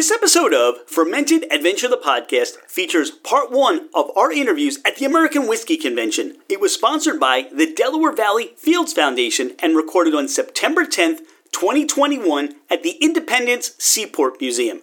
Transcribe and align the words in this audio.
This 0.00 0.10
episode 0.10 0.54
of 0.54 0.88
Fermented 0.88 1.44
Adventure 1.52 1.86
the 1.86 1.98
Podcast 1.98 2.56
features 2.66 3.10
part 3.10 3.50
one 3.50 3.90
of 3.92 4.10
our 4.16 4.32
interviews 4.32 4.78
at 4.82 4.96
the 4.96 5.04
American 5.04 5.46
Whiskey 5.46 5.76
Convention. 5.76 6.38
It 6.48 6.58
was 6.58 6.72
sponsored 6.72 7.20
by 7.20 7.50
the 7.52 7.70
Delaware 7.70 8.14
Valley 8.14 8.52
Fields 8.56 8.94
Foundation 8.94 9.52
and 9.58 9.76
recorded 9.76 10.14
on 10.14 10.26
September 10.26 10.86
10th, 10.86 11.18
2021 11.52 12.54
at 12.70 12.82
the 12.82 12.92
Independence 13.02 13.72
Seaport 13.78 14.40
Museum. 14.40 14.80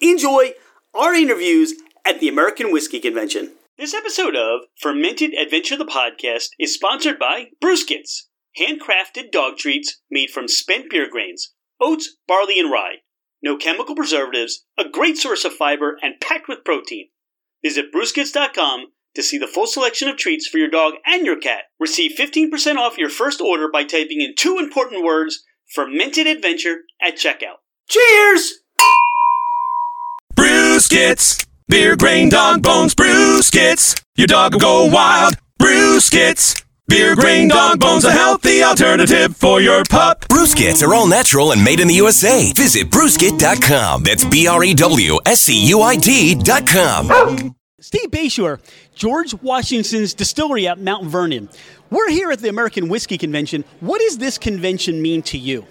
Enjoy 0.00 0.52
our 0.94 1.12
interviews 1.12 1.74
at 2.04 2.20
the 2.20 2.28
American 2.28 2.70
Whiskey 2.70 3.00
Convention. 3.00 3.54
This 3.76 3.94
episode 3.94 4.36
of 4.36 4.60
Fermented 4.78 5.34
Adventure 5.34 5.76
the 5.76 5.84
Podcast 5.84 6.50
is 6.60 6.72
sponsored 6.72 7.18
by 7.18 7.46
Brewscuits, 7.60 8.26
handcrafted 8.56 9.32
dog 9.32 9.56
treats 9.56 10.00
made 10.08 10.30
from 10.30 10.46
spent 10.46 10.88
beer 10.88 11.10
grains, 11.10 11.52
oats, 11.80 12.14
barley, 12.28 12.60
and 12.60 12.70
rye. 12.70 12.98
No 13.42 13.56
chemical 13.56 13.94
preservatives, 13.94 14.64
a 14.78 14.88
great 14.88 15.16
source 15.16 15.44
of 15.44 15.52
fiber, 15.52 15.96
and 16.02 16.20
packed 16.20 16.48
with 16.48 16.64
protein. 16.64 17.08
Visit 17.64 17.92
Brewscuits.com 17.92 18.86
to 19.14 19.22
see 19.22 19.38
the 19.38 19.46
full 19.46 19.66
selection 19.66 20.08
of 20.08 20.16
treats 20.16 20.46
for 20.46 20.58
your 20.58 20.70
dog 20.70 20.94
and 21.04 21.26
your 21.26 21.38
cat. 21.38 21.64
Receive 21.78 22.12
15% 22.18 22.76
off 22.76 22.98
your 22.98 23.08
first 23.08 23.40
order 23.40 23.68
by 23.70 23.84
typing 23.84 24.20
in 24.20 24.34
two 24.36 24.58
important 24.58 25.04
words 25.04 25.44
Fermented 25.74 26.26
Adventure 26.26 26.78
at 27.00 27.16
checkout. 27.16 27.58
Cheers! 27.88 28.60
Brewscuits, 30.36 31.46
beer 31.68 31.96
grain 31.96 32.28
dog 32.28 32.62
bones, 32.62 32.94
Brewscuits. 32.94 34.02
Your 34.16 34.26
dog 34.26 34.54
will 34.54 34.60
go 34.60 34.86
wild, 34.86 35.34
Brewscuits. 35.60 36.62
Beer 36.92 37.14
grain 37.16 37.48
dog 37.48 37.80
bones, 37.80 38.04
a 38.04 38.12
healthy 38.12 38.62
alternative 38.62 39.34
for 39.34 39.62
your 39.62 39.82
pup. 39.88 40.26
Brewscuits 40.28 40.86
are 40.86 40.92
all 40.92 41.06
natural 41.06 41.52
and 41.52 41.64
made 41.64 41.80
in 41.80 41.88
the 41.88 41.94
USA. 41.94 42.52
Visit 42.52 42.90
brewscuit.com. 42.90 44.02
That's 44.02 44.26
B 44.26 44.46
R 44.46 44.62
E 44.62 44.74
W 44.74 45.18
S 45.24 45.40
C 45.40 45.68
U 45.68 45.80
I 45.80 45.96
T.com. 45.96 47.56
Steve 47.80 48.10
Bashore, 48.10 48.60
George 48.94 49.32
Washington's 49.40 50.12
distillery 50.12 50.68
at 50.68 50.80
Mount 50.80 51.06
Vernon. 51.06 51.48
We're 51.88 52.10
here 52.10 52.30
at 52.30 52.40
the 52.40 52.50
American 52.50 52.90
Whiskey 52.90 53.16
Convention. 53.16 53.64
What 53.80 54.02
does 54.02 54.18
this 54.18 54.36
convention 54.36 55.00
mean 55.00 55.22
to 55.22 55.38
you? 55.38 55.66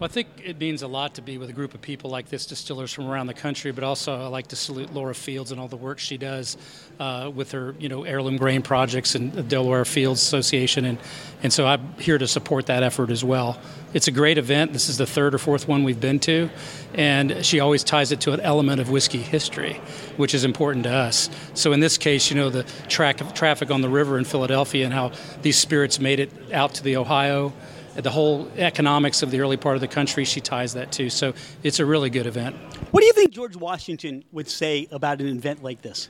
Well, 0.00 0.08
I 0.08 0.12
think 0.14 0.28
it 0.42 0.58
means 0.58 0.80
a 0.80 0.88
lot 0.88 1.16
to 1.16 1.20
be 1.20 1.36
with 1.36 1.50
a 1.50 1.52
group 1.52 1.74
of 1.74 1.82
people 1.82 2.08
like 2.08 2.30
this, 2.30 2.46
distillers 2.46 2.90
from 2.90 3.06
around 3.06 3.26
the 3.26 3.34
country. 3.34 3.70
But 3.70 3.84
also, 3.84 4.18
I 4.18 4.28
like 4.28 4.46
to 4.46 4.56
salute 4.56 4.94
Laura 4.94 5.14
Fields 5.14 5.52
and 5.52 5.60
all 5.60 5.68
the 5.68 5.76
work 5.76 5.98
she 5.98 6.16
does 6.16 6.56
uh, 6.98 7.30
with 7.34 7.52
her, 7.52 7.74
you 7.78 7.90
know, 7.90 8.04
heirloom 8.04 8.38
grain 8.38 8.62
projects 8.62 9.14
and 9.14 9.30
the 9.30 9.42
Delaware 9.42 9.84
Fields 9.84 10.22
Association, 10.22 10.86
and 10.86 10.98
and 11.42 11.52
so 11.52 11.66
I'm 11.66 11.92
here 11.98 12.16
to 12.16 12.26
support 12.26 12.64
that 12.66 12.82
effort 12.82 13.10
as 13.10 13.22
well. 13.22 13.60
It's 13.92 14.08
a 14.08 14.10
great 14.10 14.38
event. 14.38 14.72
This 14.72 14.88
is 14.88 14.96
the 14.96 15.04
third 15.04 15.34
or 15.34 15.38
fourth 15.38 15.68
one 15.68 15.84
we've 15.84 16.00
been 16.00 16.18
to, 16.20 16.48
and 16.94 17.44
she 17.44 17.60
always 17.60 17.84
ties 17.84 18.10
it 18.10 18.22
to 18.22 18.32
an 18.32 18.40
element 18.40 18.80
of 18.80 18.88
whiskey 18.88 19.20
history, 19.20 19.82
which 20.16 20.32
is 20.32 20.44
important 20.44 20.84
to 20.84 20.94
us. 20.94 21.28
So 21.52 21.74
in 21.74 21.80
this 21.80 21.98
case, 21.98 22.30
you 22.30 22.36
know, 22.36 22.48
the 22.48 22.62
track 22.88 23.34
traffic 23.34 23.70
on 23.70 23.82
the 23.82 23.90
river 23.90 24.16
in 24.16 24.24
Philadelphia 24.24 24.86
and 24.86 24.94
how 24.94 25.12
these 25.42 25.58
spirits 25.58 26.00
made 26.00 26.20
it 26.20 26.32
out 26.54 26.72
to 26.76 26.82
the 26.82 26.96
Ohio 26.96 27.52
the 28.00 28.10
whole 28.10 28.48
economics 28.56 29.22
of 29.22 29.30
the 29.30 29.40
early 29.40 29.56
part 29.56 29.74
of 29.74 29.80
the 29.80 29.88
country, 29.88 30.24
she 30.24 30.40
ties 30.40 30.74
that 30.74 30.92
to. 30.92 31.10
So 31.10 31.34
it's 31.62 31.80
a 31.80 31.86
really 31.86 32.10
good 32.10 32.26
event. 32.26 32.56
What 32.90 33.00
do 33.00 33.06
you 33.06 33.12
think 33.12 33.30
George 33.30 33.56
Washington 33.56 34.24
would 34.32 34.48
say 34.48 34.88
about 34.90 35.20
an 35.20 35.28
event 35.28 35.62
like 35.62 35.82
this? 35.82 36.08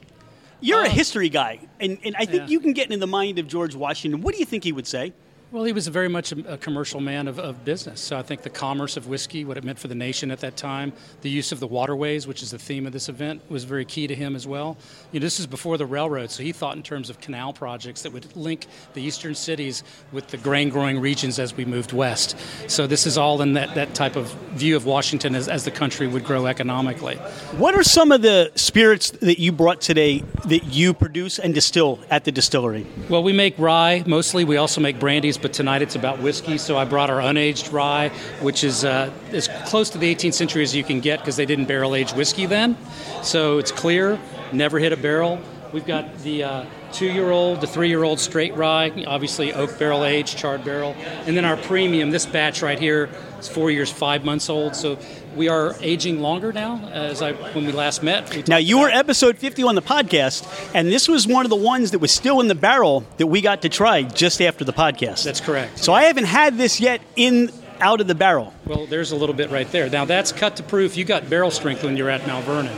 You're 0.61 0.81
uh, 0.81 0.87
a 0.87 0.91
history 0.91 1.29
guy, 1.29 1.61
and, 1.81 1.99
and 2.05 2.15
I 2.17 2.27
think 2.27 2.43
yeah. 2.43 2.49
you 2.49 2.61
can 2.61 2.73
get 2.73 2.91
in 2.91 3.01
the 3.01 3.07
mind 3.07 3.39
of 3.39 3.49
George 3.49 3.75
Washington. 3.75 4.21
What 4.21 4.35
do 4.35 4.41
you 4.41 4.45
think 4.45 4.65
he 4.65 4.73
would 4.73 4.87
say? 4.87 5.13
Well, 5.53 5.65
he 5.65 5.73
was 5.73 5.89
very 5.89 6.07
much 6.07 6.31
a, 6.31 6.57
commercial 6.59 7.01
man 7.01 7.27
of, 7.27 7.41
of, 7.41 7.65
business. 7.65 8.01
So 8.01 8.17
I 8.17 8.23
think 8.23 8.43
the 8.43 8.51
commerce 8.51 8.97
of 8.97 9.09
whiskey, 9.09 9.45
what 9.45 9.57
it 9.57 9.65
meant 9.65 9.81
for 9.81 9.89
the 9.89 9.97
nation 9.97 10.31
at 10.31 10.39
that 10.41 10.57
time, 10.57 10.93
the 11.23 11.29
use 11.29 11.51
of 11.51 11.59
the 11.59 11.67
waterways, 11.67 12.25
which 12.25 12.41
is 12.41 12.53
the 12.53 12.59
theme 12.59 12.87
of 12.87 12.93
this 12.93 13.09
event, 13.09 13.43
was 13.51 13.65
very 13.65 13.85
key 13.85 14.07
to 14.07 14.15
him 14.15 14.37
as 14.37 14.47
well. 14.47 14.77
You 15.11 15.19
know, 15.19 15.25
this 15.25 15.41
is 15.41 15.49
before 15.49 15.77
the 15.77 15.87
railroad, 15.87 16.31
so 16.31 16.45
he 16.45 16.53
thought 16.53 16.77
in 16.77 16.85
terms 16.85 17.11
of 17.11 17.21
canal 17.21 17.53
projects 17.53 18.03
that 18.03 18.13
would 18.13 18.37
link 18.37 18.69
the 18.95 19.03
eastern 19.03 19.35
cities 19.35 19.83
with 20.13 20.29
the 20.29 20.37
grain 20.37 20.69
growing 20.69 21.01
regions 21.01 21.41
as 21.41 21.57
we 21.57 21.65
moved 21.65 21.93
west. 21.93 22.37
So 22.69 22.87
this 22.87 23.05
is 23.05 23.19
all 23.19 23.43
in 23.43 23.55
that, 23.55 23.75
that 23.75 23.93
type 23.93 24.15
of 24.15 24.33
view 24.53 24.77
of 24.77 24.87
Washington 24.87 25.35
as, 25.35 25.49
as 25.49 25.65
the 25.65 25.73
country 25.73 26.07
would 26.07 26.23
grow 26.23 26.47
economically. 26.47 27.17
What 27.57 27.75
are 27.75 27.83
some 27.83 28.13
of 28.13 28.23
the 28.23 28.53
spirits 28.55 29.11
that 29.11 29.41
you 29.41 29.51
brought 29.51 29.81
today 29.81 30.21
that 30.45 30.67
you 30.67 30.95
produce 30.95 31.41
and 31.41 31.53
distill 31.53 31.99
at 32.09 32.25
the 32.25 32.31
distillery? 32.31 32.87
Well, 33.09 33.25
we 33.25 33.33
make 33.33 33.59
rye 33.59 34.05
mostly. 34.07 34.45
We 34.45 34.57
also 34.57 34.81
make 34.81 35.01
brandies 35.01 35.40
but 35.43 35.53
tonight 35.53 35.83
it's 35.83 35.97
about 35.97 36.21
whiskey. 36.21 36.59
So 36.59 36.77
I 36.77 36.85
brought 36.85 37.11
our 37.11 37.21
unaged 37.21 37.73
rye, 37.73 38.09
which 38.41 38.65
is 38.65 38.85
uh, 38.85 39.13
as 39.33 39.49
close 39.67 39.91
to 39.91 39.99
the 39.99 40.15
18th 40.15 40.35
century 40.35 40.63
as 40.63 40.75
you 40.75 40.85
can 40.85 41.01
get 41.01 41.21
because 41.21 41.37
they 41.37 41.47
didn't 41.47 41.67
barrel 41.67 41.95
age 41.95 42.13
whiskey 42.13 42.47
then. 42.47 42.77
So 43.23 43.59
it's 43.59 43.73
clear, 43.73 44.19
never 44.53 44.79
hit 44.79 44.93
a 44.93 44.97
barrel. 44.97 45.41
We've 45.73 45.87
got 45.87 46.19
the 46.19 46.43
uh, 46.43 46.65
two-year-old, 46.93 47.61
the 47.61 47.67
three-year-old 47.67 48.19
straight 48.19 48.57
rye, 48.57 49.05
obviously 49.07 49.53
oak 49.53 49.79
barrel 49.79 50.05
aged, 50.05 50.37
charred 50.37 50.65
barrel, 50.65 50.97
and 51.27 51.37
then 51.37 51.45
our 51.45 51.57
premium. 51.57 52.11
This 52.11 52.27
batch 52.27 52.61
right 52.61 52.79
here 52.79 53.09
is 53.39 53.49
four 53.49 53.71
years, 53.71 53.91
five 53.91 54.25
months 54.25 54.51
old. 54.51 54.75
So 54.75 54.99
we 55.37 55.49
are 55.49 55.75
aging 55.81 56.21
longer 56.21 56.53
now. 56.53 56.89
As 56.89 57.23
I 57.23 57.33
when 57.33 57.67
we 57.67 57.73
last 57.73 58.03
met. 58.03 58.35
We 58.35 58.45
now 58.47 58.57
you 58.57 58.81
were 58.81 58.89
episode 58.89 59.39
50 59.39 59.63
on 59.63 59.75
the 59.75 59.83
podcast, 59.83 60.47
and 60.75 60.89
this 60.89 61.09
was 61.09 61.27
one 61.27 61.47
of 61.47 61.51
the 61.51 61.57
ones 61.57 61.93
that 61.93 61.99
was 61.99 62.11
still 62.13 62.41
in 62.41 62.49
the 62.49 62.55
barrel 62.55 63.05
that 63.19 63.27
we 63.27 63.41
got 63.41 63.63
to 63.63 63.69
try 63.69 64.03
just 64.03 64.41
after 64.43 64.65
the 64.65 64.73
podcast. 64.73 65.25
That's 65.25 65.41
correct. 65.41 65.79
So 65.79 65.93
I 65.93 66.05
haven't 66.05 66.25
had 66.25 66.57
this 66.59 66.81
yet 66.81 67.01
in 67.17 67.53
out 67.81 68.01
of 68.01 68.07
the 68.07 68.15
barrel. 68.15 68.53
Well, 68.67 68.87
there's 68.87 69.13
a 69.13 69.17
little 69.17 69.35
bit 69.35 69.51
right 69.51 69.71
there. 69.71 69.89
Now 69.89 70.05
that's 70.05 70.33
cut 70.33 70.57
to 70.57 70.63
proof. 70.63 70.97
You 70.97 71.05
got 71.05 71.31
barrel 71.31 71.51
strength 71.51 71.83
when 71.83 71.97
you're 71.97 72.11
at 72.11 72.27
Mount 72.27 72.45
Vernon, 72.45 72.77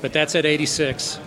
but 0.00 0.12
that's 0.12 0.34
at 0.34 0.44
86. 0.44 1.18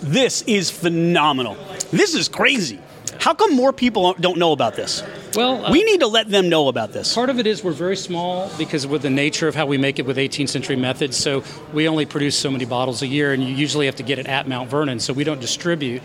This 0.00 0.42
is 0.42 0.70
phenomenal. 0.70 1.56
This 1.90 2.14
is 2.14 2.28
crazy. 2.28 2.80
How 3.20 3.34
come 3.34 3.54
more 3.54 3.72
people 3.72 4.14
don't 4.14 4.38
know 4.38 4.52
about 4.52 4.76
this? 4.76 5.02
Well, 5.36 5.66
uh, 5.66 5.70
we 5.70 5.84
need 5.84 6.00
to 6.00 6.06
let 6.06 6.30
them 6.30 6.48
know 6.48 6.68
about 6.68 6.92
this. 6.92 7.14
Part 7.14 7.28
of 7.28 7.38
it 7.38 7.46
is 7.46 7.62
we're 7.62 7.72
very 7.72 7.96
small 7.96 8.50
because 8.56 8.86
with 8.86 9.02
the 9.02 9.10
nature 9.10 9.48
of 9.48 9.54
how 9.54 9.66
we 9.66 9.76
make 9.76 9.98
it 9.98 10.06
with 10.06 10.16
18th 10.16 10.48
century 10.48 10.76
methods. 10.76 11.14
So 11.14 11.44
we 11.74 11.86
only 11.88 12.06
produce 12.06 12.38
so 12.38 12.50
many 12.50 12.64
bottles 12.64 13.02
a 13.02 13.06
year, 13.06 13.34
and 13.34 13.44
you 13.44 13.54
usually 13.54 13.84
have 13.84 13.96
to 13.96 14.02
get 14.02 14.18
it 14.18 14.26
at 14.26 14.48
Mount 14.48 14.70
Vernon. 14.70 14.98
So 14.98 15.12
we 15.12 15.24
don't 15.24 15.40
distribute. 15.40 16.02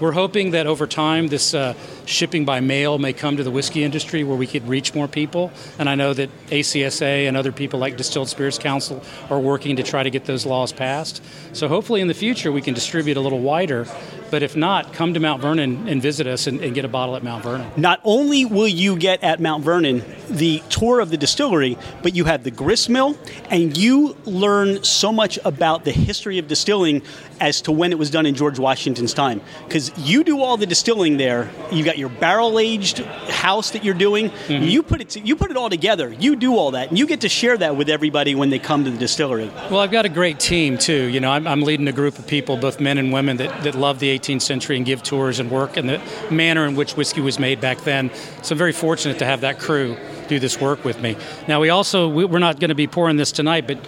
We're 0.00 0.12
hoping 0.12 0.50
that 0.50 0.66
over 0.66 0.86
time, 0.86 1.28
this 1.28 1.54
uh, 1.54 1.72
shipping 2.04 2.44
by 2.44 2.60
mail 2.60 2.98
may 2.98 3.14
come 3.14 3.38
to 3.38 3.42
the 3.42 3.50
whiskey 3.50 3.84
industry 3.84 4.22
where 4.22 4.36
we 4.36 4.46
could 4.46 4.68
reach 4.68 4.94
more 4.94 5.08
people. 5.08 5.50
And 5.78 5.88
I 5.88 5.94
know 5.94 6.12
that 6.12 6.28
ACSA 6.48 7.26
and 7.26 7.38
other 7.38 7.52
people 7.52 7.80
like 7.80 7.96
Distilled 7.96 8.28
Spirits 8.28 8.58
Council 8.58 9.02
are 9.30 9.40
working 9.40 9.76
to 9.76 9.82
try 9.82 10.02
to 10.02 10.10
get 10.10 10.26
those 10.26 10.44
laws 10.44 10.72
passed. 10.72 11.22
So 11.54 11.68
hopefully 11.68 12.02
in 12.02 12.08
the 12.08 12.14
future 12.14 12.52
we 12.52 12.60
can 12.60 12.74
distribute 12.74 13.16
a 13.16 13.20
little 13.20 13.40
wider. 13.40 13.86
But 14.34 14.42
if 14.42 14.56
not, 14.56 14.92
come 14.92 15.14
to 15.14 15.20
Mount 15.20 15.40
Vernon 15.40 15.86
and 15.86 16.02
visit 16.02 16.26
us 16.26 16.48
and, 16.48 16.60
and 16.60 16.74
get 16.74 16.84
a 16.84 16.88
bottle 16.88 17.14
at 17.14 17.22
Mount 17.22 17.44
Vernon. 17.44 17.70
Not 17.76 18.00
only 18.02 18.44
will 18.44 18.66
you 18.66 18.96
get 18.96 19.22
at 19.22 19.38
Mount 19.38 19.62
Vernon 19.62 20.02
the 20.28 20.60
tour 20.70 20.98
of 20.98 21.10
the 21.10 21.16
distillery, 21.16 21.78
but 22.02 22.16
you 22.16 22.24
have 22.24 22.42
the 22.42 22.50
grist 22.50 22.88
mill, 22.88 23.16
and 23.48 23.76
you 23.76 24.16
learn 24.24 24.82
so 24.82 25.12
much 25.12 25.38
about 25.44 25.84
the 25.84 25.92
history 25.92 26.38
of 26.38 26.48
distilling 26.48 27.02
as 27.44 27.60
to 27.60 27.72
when 27.72 27.92
it 27.92 27.98
was 27.98 28.08
done 28.08 28.24
in 28.24 28.34
George 28.34 28.58
Washington's 28.58 29.12
time. 29.12 29.42
Because 29.68 29.92
you 29.98 30.24
do 30.24 30.40
all 30.40 30.56
the 30.56 30.64
distilling 30.64 31.18
there. 31.18 31.50
You've 31.70 31.84
got 31.84 31.98
your 31.98 32.08
barrel 32.08 32.58
aged 32.58 32.98
house 32.98 33.72
that 33.72 33.84
you're 33.84 33.92
doing. 33.92 34.30
Mm-hmm. 34.30 34.64
You 34.64 34.82
put 34.82 35.02
it 35.02 35.10
to, 35.10 35.20
you 35.20 35.36
put 35.36 35.50
it 35.50 35.56
all 35.58 35.68
together. 35.68 36.10
You 36.10 36.36
do 36.36 36.56
all 36.56 36.70
that, 36.70 36.88
and 36.88 36.98
you 36.98 37.06
get 37.06 37.20
to 37.20 37.28
share 37.28 37.58
that 37.58 37.76
with 37.76 37.90
everybody 37.90 38.34
when 38.34 38.48
they 38.48 38.58
come 38.58 38.84
to 38.84 38.90
the 38.90 38.96
distillery. 38.96 39.50
Well, 39.70 39.80
I've 39.80 39.90
got 39.90 40.06
a 40.06 40.08
great 40.08 40.40
team 40.40 40.78
too. 40.78 41.04
You 41.04 41.20
know, 41.20 41.30
I'm, 41.30 41.46
I'm 41.46 41.60
leading 41.60 41.86
a 41.86 41.92
group 41.92 42.18
of 42.18 42.26
people, 42.26 42.56
both 42.56 42.80
men 42.80 42.96
and 42.96 43.12
women, 43.12 43.36
that, 43.36 43.62
that 43.64 43.74
love 43.74 43.98
the 43.98 44.18
18th 44.18 44.40
century 44.40 44.78
and 44.78 44.86
give 44.86 45.02
tours 45.02 45.38
and 45.38 45.50
work 45.50 45.76
and 45.76 45.86
the 45.86 46.00
manner 46.30 46.66
in 46.66 46.76
which 46.76 46.96
whiskey 46.96 47.20
was 47.20 47.38
made 47.38 47.60
back 47.60 47.82
then. 47.82 48.10
So 48.42 48.54
I'm 48.54 48.58
very 48.58 48.72
fortunate 48.72 49.18
to 49.18 49.26
have 49.26 49.42
that 49.42 49.58
crew 49.58 49.98
do 50.28 50.38
this 50.38 50.58
work 50.58 50.84
with 50.84 51.02
me. 51.02 51.16
Now 51.46 51.60
we 51.60 51.68
also 51.68 52.08
we're 52.08 52.38
not 52.38 52.58
going 52.58 52.70
to 52.70 52.74
be 52.74 52.86
pouring 52.86 53.18
this 53.18 53.30
tonight, 53.30 53.66
but 53.66 53.78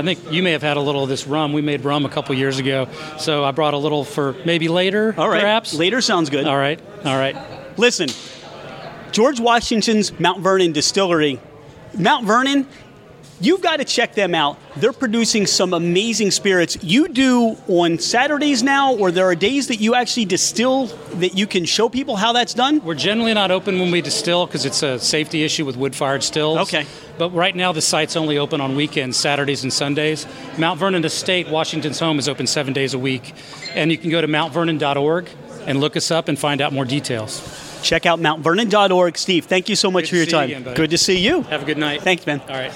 I 0.00 0.02
think 0.02 0.32
you 0.32 0.42
may 0.42 0.52
have 0.52 0.62
had 0.62 0.78
a 0.78 0.80
little 0.80 1.02
of 1.02 1.10
this 1.10 1.26
rum. 1.26 1.52
We 1.52 1.60
made 1.60 1.84
rum 1.84 2.06
a 2.06 2.08
couple 2.08 2.34
years 2.34 2.58
ago, 2.58 2.88
so 3.18 3.44
I 3.44 3.50
brought 3.50 3.74
a 3.74 3.76
little 3.76 4.02
for 4.02 4.34
maybe 4.46 4.68
later. 4.68 5.14
All 5.18 5.28
right, 5.28 5.42
perhaps 5.42 5.74
later 5.74 6.00
sounds 6.00 6.30
good. 6.30 6.46
All 6.46 6.56
right, 6.56 6.80
all 7.04 7.18
right. 7.18 7.36
Listen, 7.78 8.08
George 9.12 9.40
Washington's 9.40 10.18
Mount 10.18 10.40
Vernon 10.40 10.72
Distillery. 10.72 11.38
Mount 11.92 12.26
Vernon 12.26 12.66
You've 13.40 13.62
got 13.62 13.78
to 13.78 13.84
check 13.84 14.14
them 14.14 14.34
out. 14.34 14.58
They're 14.76 14.92
producing 14.92 15.46
some 15.46 15.72
amazing 15.72 16.30
spirits. 16.30 16.76
You 16.82 17.08
do 17.08 17.56
on 17.68 17.98
Saturdays 17.98 18.62
now, 18.62 18.94
or 18.94 19.10
there 19.10 19.26
are 19.26 19.34
days 19.34 19.68
that 19.68 19.76
you 19.76 19.94
actually 19.94 20.26
distill 20.26 20.86
that 21.14 21.36
you 21.36 21.46
can 21.46 21.64
show 21.64 21.88
people 21.88 22.16
how 22.16 22.32
that's 22.32 22.52
done? 22.52 22.84
We're 22.84 22.94
generally 22.94 23.32
not 23.32 23.50
open 23.50 23.78
when 23.80 23.90
we 23.90 24.02
distill 24.02 24.46
because 24.46 24.66
it's 24.66 24.82
a 24.82 24.98
safety 24.98 25.42
issue 25.42 25.64
with 25.64 25.76
wood 25.76 25.96
fired 25.96 26.22
stills. 26.22 26.58
Okay. 26.58 26.86
But 27.16 27.30
right 27.30 27.56
now, 27.56 27.72
the 27.72 27.82
site's 27.82 28.16
only 28.16 28.38
open 28.38 28.60
on 28.60 28.76
weekends, 28.76 29.16
Saturdays, 29.16 29.62
and 29.62 29.72
Sundays. 29.72 30.26
Mount 30.58 30.78
Vernon 30.78 31.04
Estate, 31.04 31.48
Washington's 31.48 31.98
home, 31.98 32.18
is 32.18 32.28
open 32.28 32.46
seven 32.46 32.72
days 32.72 32.94
a 32.94 32.98
week. 32.98 33.34
And 33.74 33.90
you 33.90 33.98
can 33.98 34.10
go 34.10 34.20
to 34.20 34.28
mountvernon.org 34.28 35.28
and 35.66 35.80
look 35.80 35.96
us 35.96 36.10
up 36.10 36.28
and 36.28 36.38
find 36.38 36.60
out 36.60 36.72
more 36.72 36.84
details. 36.84 37.80
Check 37.82 38.06
out 38.06 38.20
mountvernon.org. 38.20 39.16
Steve, 39.16 39.46
thank 39.46 39.68
you 39.68 39.76
so 39.76 39.90
much 39.90 40.04
good 40.04 40.10
for 40.10 40.16
your 40.16 40.26
time. 40.26 40.50
You 40.50 40.56
again, 40.56 40.74
good 40.74 40.90
to 40.90 40.98
see 40.98 41.18
you. 41.18 41.42
Have 41.42 41.62
a 41.62 41.66
good 41.66 41.78
night. 41.78 42.02
Thanks, 42.02 42.26
man. 42.26 42.40
All 42.40 42.48
right. 42.48 42.72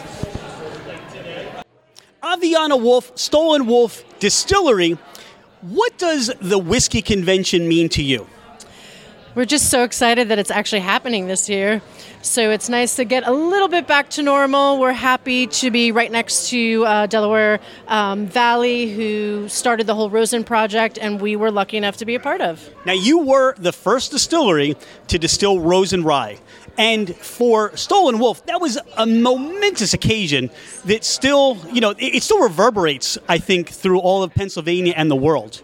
Aviana 2.25 2.81
Wolf, 2.81 3.13
Stoll 3.17 3.63
& 3.65 3.67
Wolfe 3.67 4.03
Distillery. 4.19 4.97
What 5.61 5.99
does 5.99 6.33
the 6.41 6.59
whiskey 6.59 7.03
convention 7.03 7.69
mean 7.69 7.91
to 7.91 8.03
you? 8.03 8.27
We're 9.35 9.45
just 9.45 9.69
so 9.69 9.83
excited 9.83 10.29
that 10.31 10.39
it's 10.39 10.51
actually 10.51 10.81
happening 10.81 11.27
this 11.27 11.51
year. 11.51 11.83
So 12.23 12.51
it's 12.51 12.71
nice 12.71 12.97
to 12.97 13.05
get 13.05 13.27
a 13.27 13.33
little 13.33 13.69
bit 13.69 13.87
back 13.87 14.09
to 14.11 14.23
normal. 14.23 14.79
We're 14.79 14.93
happy 14.93 15.49
to 15.49 15.71
be 15.71 15.93
right 15.93 16.11
next 16.11 16.49
to 16.49 16.87
uh, 16.87 17.07
Delaware 17.07 17.61
um, 17.89 18.27
Valley, 18.27 18.91
who 18.95 19.47
started 19.49 19.87
the 19.87 19.95
whole 19.95 20.09
Rosen 20.09 20.45
project, 20.45 20.99
and 20.99 21.21
we 21.21 21.37
were 21.37 21.51
lucky 21.51 21.77
enough 21.77 21.99
to 21.99 22.07
be 22.07 22.15
a 22.15 22.21
part 22.21 22.41
of. 22.41 22.71
Now, 22.87 22.95
you 22.95 23.19
were 23.19 23.55
the 23.59 23.73
first 23.73 24.13
distillery 24.13 24.77
to 25.09 25.19
distill 25.19 25.61
Rosen 25.61 26.05
rye. 26.05 26.39
And 26.77 27.15
for 27.17 27.77
Stoll 27.77 28.13
& 28.13 28.19
Wolfe, 28.19 28.45
that 28.47 28.61
was 28.61 28.79
a 28.97 29.07
momentous 29.07 29.95
occasion 29.95 30.51
that 30.85 31.05
still, 31.05 31.59
you 31.73 31.81
know, 31.81 31.95
it, 31.99 32.23
still 32.23 32.43
reverberates, 32.43 33.17
I 33.29 33.39
think, 33.39 33.71
through 33.71 34.01
all 34.01 34.23
of 34.23 34.35
Pennsylvania 34.35 34.95
and 34.97 35.11
the 35.11 35.17
world. 35.17 35.63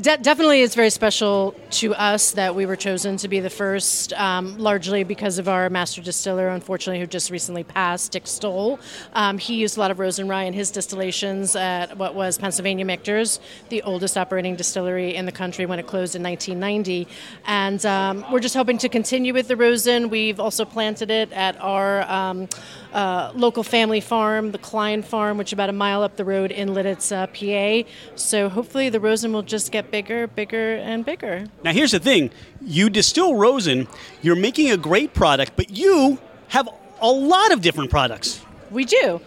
De- 0.00 0.16
definitely, 0.16 0.62
it's 0.62 0.74
very 0.74 0.90
special 0.90 1.54
to 1.70 1.94
us 1.94 2.32
that 2.32 2.56
we 2.56 2.66
were 2.66 2.74
chosen 2.74 3.16
to 3.18 3.28
be 3.28 3.38
the 3.38 3.48
first, 3.48 4.12
um, 4.14 4.58
largely 4.58 5.04
because 5.04 5.38
of 5.38 5.48
our 5.48 5.70
master 5.70 6.02
distiller, 6.02 6.48
unfortunately, 6.48 6.98
who 6.98 7.06
just 7.06 7.30
recently 7.30 7.62
passed, 7.62 8.10
Dick 8.10 8.26
Stoll. 8.26 8.80
Um, 9.12 9.38
he 9.38 9.54
used 9.54 9.76
a 9.76 9.80
lot 9.80 9.92
of 9.92 10.00
Rosen 10.00 10.26
rye 10.26 10.42
in 10.44 10.52
his 10.52 10.72
distillations 10.72 11.54
at 11.54 11.96
what 11.96 12.16
was 12.16 12.38
Pennsylvania 12.38 12.84
Michter's, 12.84 13.38
the 13.68 13.82
oldest 13.82 14.18
operating 14.18 14.56
distillery 14.56 15.14
in 15.14 15.26
the 15.26 15.32
country 15.32 15.64
when 15.64 15.78
it 15.78 15.86
closed 15.86 16.16
in 16.16 16.24
1990. 16.24 17.06
And 17.46 17.86
um, 17.86 18.24
we're 18.32 18.40
just 18.40 18.56
hoping 18.56 18.78
to 18.78 18.88
continue 18.88 19.32
with 19.32 19.46
the 19.46 19.56
Rosen. 19.56 20.10
We've 20.10 20.40
also 20.40 20.64
planted 20.64 21.12
it 21.12 21.32
at 21.32 21.56
our 21.60 22.02
um, 22.10 22.48
uh, 22.94 23.32
local 23.34 23.62
family 23.62 24.00
farm, 24.00 24.52
the 24.52 24.58
Klein 24.58 25.02
Farm, 25.02 25.36
which 25.36 25.48
is 25.48 25.52
about 25.52 25.68
a 25.68 25.72
mile 25.72 26.02
up 26.02 26.16
the 26.16 26.24
road 26.24 26.50
in 26.52 26.68
Lititz, 26.70 27.10
uh, 27.12 27.26
PA. 27.26 27.88
So 28.14 28.48
hopefully 28.48 28.88
the 28.88 29.00
Rosen 29.00 29.32
will 29.32 29.42
just 29.42 29.72
get 29.72 29.90
bigger, 29.90 30.28
bigger, 30.28 30.76
and 30.76 31.04
bigger. 31.04 31.46
Now, 31.64 31.72
here's 31.72 31.90
the 31.90 32.00
thing 32.00 32.30
you 32.62 32.88
distill 32.88 33.34
Rosen, 33.34 33.88
you're 34.22 34.36
making 34.36 34.70
a 34.70 34.76
great 34.76 35.12
product, 35.12 35.52
but 35.56 35.70
you 35.70 36.18
have 36.48 36.68
a 37.00 37.10
lot 37.10 37.52
of 37.52 37.60
different 37.60 37.90
products. 37.90 38.40
We 38.70 38.84
do. 38.84 39.20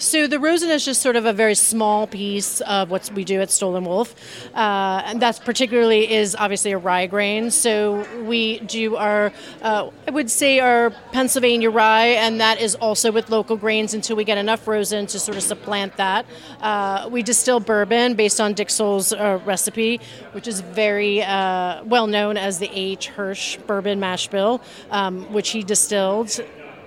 So 0.00 0.26
the 0.26 0.40
Rosen 0.40 0.70
is 0.70 0.82
just 0.82 1.02
sort 1.02 1.16
of 1.16 1.26
a 1.26 1.32
very 1.34 1.54
small 1.54 2.06
piece 2.06 2.62
of 2.62 2.90
what 2.90 3.10
we 3.14 3.22
do 3.22 3.42
at 3.42 3.50
Stoll 3.50 3.78
& 3.80 3.82
Wolfe, 3.82 4.14
uh, 4.54 5.02
and 5.04 5.20
that's 5.20 5.38
particularly 5.38 6.10
is 6.10 6.34
obviously 6.34 6.72
a 6.72 6.78
rye 6.78 7.06
grain. 7.06 7.50
So 7.50 8.06
we 8.24 8.60
do 8.60 8.96
our, 8.96 9.30
uh, 9.60 9.90
I 10.08 10.10
would 10.10 10.30
say 10.30 10.58
our 10.58 10.88
Pennsylvania 11.12 11.68
rye, 11.68 12.06
and 12.06 12.40
that 12.40 12.62
is 12.62 12.76
also 12.76 13.12
with 13.12 13.28
local 13.28 13.58
grains 13.58 13.92
until 13.92 14.16
we 14.16 14.24
get 14.24 14.38
enough 14.38 14.66
Rosen 14.66 15.06
to 15.08 15.18
sort 15.18 15.36
of 15.36 15.42
supplant 15.42 15.98
that. 15.98 16.24
Uh, 16.62 17.06
we 17.12 17.22
distill 17.22 17.60
bourbon 17.60 18.14
based 18.14 18.40
on 18.40 18.56
Stoll's 18.56 19.12
uh, 19.12 19.38
recipe, 19.44 20.00
which 20.32 20.48
is 20.48 20.62
very 20.62 21.22
uh, 21.22 21.84
well 21.84 22.06
known 22.06 22.38
as 22.38 22.58
the 22.58 22.70
H. 22.72 23.08
Hirsch 23.08 23.58
Bourbon 23.66 24.00
Mash 24.00 24.28
Bill, 24.28 24.62
um, 24.90 25.30
which 25.30 25.50
he 25.50 25.62
distilled 25.62 26.40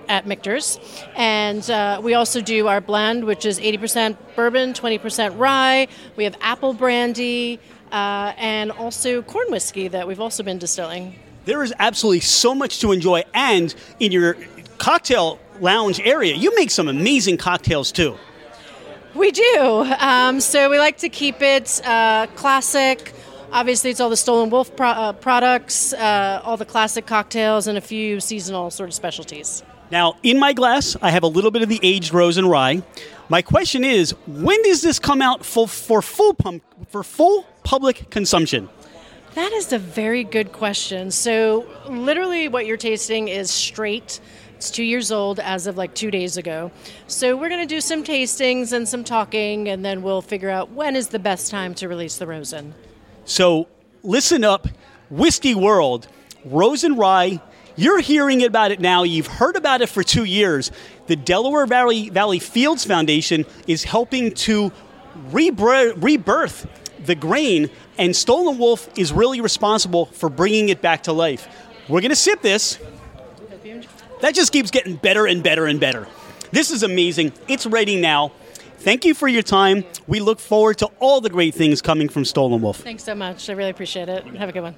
at 0.08 0.26
Michter's. 0.26 0.78
And 1.16 1.68
uh, 1.70 2.00
we 2.02 2.14
also 2.14 2.40
do 2.40 2.68
our 2.68 2.80
blend, 2.80 3.24
which 3.24 3.44
is 3.46 3.58
80% 3.60 4.16
bourbon, 4.36 4.72
20% 4.72 5.38
rye. 5.38 5.88
We 6.16 6.24
have 6.24 6.36
apple 6.40 6.74
brandy, 6.74 7.60
uh, 7.92 8.32
and 8.36 8.72
also 8.72 9.22
corn 9.22 9.46
whiskey 9.50 9.88
that 9.88 10.06
we've 10.06 10.20
also 10.20 10.42
been 10.42 10.58
distilling. 10.58 11.18
There 11.44 11.62
is 11.62 11.72
absolutely 11.78 12.20
so 12.20 12.54
much 12.54 12.80
to 12.80 12.92
enjoy, 12.92 13.24
and 13.34 13.74
in 14.00 14.12
your 14.12 14.36
cocktail 14.78 15.38
lounge 15.60 16.00
area, 16.00 16.34
you 16.34 16.54
make 16.56 16.70
some 16.70 16.88
amazing 16.88 17.36
cocktails 17.36 17.92
too. 17.92 18.16
We 19.14 19.30
do. 19.30 19.86
Um, 19.98 20.40
so 20.40 20.68
we 20.70 20.78
like 20.78 20.98
to 20.98 21.08
keep 21.08 21.40
it 21.40 21.80
uh, 21.84 22.26
classic. 22.34 23.12
Obviously, 23.52 23.90
it's 23.90 24.00
all 24.00 24.10
the 24.10 24.16
Stoll 24.16 24.44
& 24.46 24.50
Wolfe 24.50 24.74
pro- 24.74 24.88
uh, 24.88 25.12
products, 25.12 25.92
uh, 25.92 26.40
all 26.42 26.56
the 26.56 26.64
classic 26.64 27.06
cocktails, 27.06 27.68
and 27.68 27.78
a 27.78 27.80
few 27.80 28.18
seasonal 28.18 28.70
sort 28.72 28.88
of 28.88 28.94
specialties. 28.94 29.62
Now, 29.94 30.16
in 30.24 30.40
my 30.40 30.54
glass, 30.54 30.96
I 31.00 31.10
have 31.10 31.22
a 31.22 31.28
little 31.28 31.52
bit 31.52 31.62
of 31.62 31.68
the 31.68 31.78
aged 31.80 32.12
Rosen 32.12 32.48
rye. 32.48 32.82
My 33.28 33.42
question 33.42 33.84
is, 33.84 34.10
when 34.26 34.60
does 34.64 34.82
this 34.82 34.98
come 34.98 35.22
out 35.22 35.44
for, 35.44 35.68
for 35.68 36.02
full 36.02 36.34
pump, 36.34 36.64
for 36.88 37.04
full 37.04 37.46
public 37.62 38.10
consumption? 38.10 38.68
That 39.36 39.52
is 39.52 39.72
a 39.72 39.78
very 39.78 40.24
good 40.24 40.50
question. 40.50 41.12
So, 41.12 41.64
literally, 41.86 42.48
what 42.48 42.66
you're 42.66 42.76
tasting 42.76 43.28
is 43.28 43.52
straight. 43.52 44.18
It's 44.56 44.68
two 44.68 44.82
years 44.82 45.12
old 45.12 45.38
as 45.38 45.68
of 45.68 45.76
like 45.76 45.94
two 45.94 46.10
days 46.10 46.36
ago. 46.36 46.72
So, 47.06 47.36
we're 47.36 47.48
going 47.48 47.60
to 47.60 47.72
do 47.72 47.80
some 47.80 48.02
tastings 48.02 48.72
and 48.72 48.88
some 48.88 49.04
talking, 49.04 49.68
and 49.68 49.84
then 49.84 50.02
we'll 50.02 50.22
figure 50.22 50.50
out 50.50 50.72
when 50.72 50.96
is 50.96 51.06
the 51.06 51.20
best 51.20 51.52
time 51.52 51.72
to 51.74 51.88
release 51.88 52.16
the 52.16 52.26
Rosen. 52.26 52.74
So, 53.26 53.68
listen 54.02 54.42
up, 54.42 54.66
Whiskey 55.08 55.54
World, 55.54 56.08
Rosen 56.44 56.96
rye 56.96 57.40
you're 57.76 58.00
hearing 58.00 58.44
about 58.44 58.70
it 58.70 58.80
now. 58.80 59.02
You've 59.02 59.26
heard 59.26 59.56
about 59.56 59.82
it 59.82 59.88
for 59.88 60.02
two 60.02 60.24
years. 60.24 60.70
The 61.06 61.16
Delaware 61.16 61.66
Valley, 61.66 62.08
Valley 62.08 62.38
Fields 62.38 62.84
Foundation 62.84 63.44
is 63.66 63.84
helping 63.84 64.32
to 64.34 64.72
rebirth 65.30 66.66
the 67.04 67.14
grain, 67.14 67.70
and 67.98 68.16
Stoll 68.16 68.54
& 68.54 68.56
Wolfe 68.56 68.88
is 68.98 69.12
really 69.12 69.40
responsible 69.40 70.06
for 70.06 70.30
bringing 70.30 70.70
it 70.70 70.80
back 70.80 71.02
to 71.04 71.12
life. 71.12 71.48
We're 71.88 72.00
going 72.00 72.10
to 72.10 72.16
sip 72.16 72.40
this. 72.40 72.78
That 74.20 74.34
just 74.34 74.52
keeps 74.52 74.70
getting 74.70 74.96
better 74.96 75.26
and 75.26 75.42
better 75.42 75.66
and 75.66 75.78
better. 75.78 76.06
This 76.50 76.70
is 76.70 76.82
amazing. 76.82 77.32
It's 77.46 77.66
ready 77.66 78.00
now. 78.00 78.32
Thank 78.78 79.04
you 79.04 79.12
for 79.12 79.28
your 79.28 79.42
time. 79.42 79.84
We 80.06 80.20
look 80.20 80.40
forward 80.40 80.78
to 80.78 80.86
all 80.98 81.20
the 81.20 81.30
great 81.30 81.54
things 81.54 81.82
coming 81.82 82.08
from 82.08 82.24
Stoll 82.24 82.58
& 82.58 82.60
Wolfe. 82.60 82.78
Thanks 82.78 83.04
so 83.04 83.14
much. 83.14 83.50
I 83.50 83.52
really 83.52 83.70
appreciate 83.70 84.08
it. 84.08 84.24
Have 84.24 84.48
a 84.48 84.52
good 84.52 84.62
one. 84.62 84.74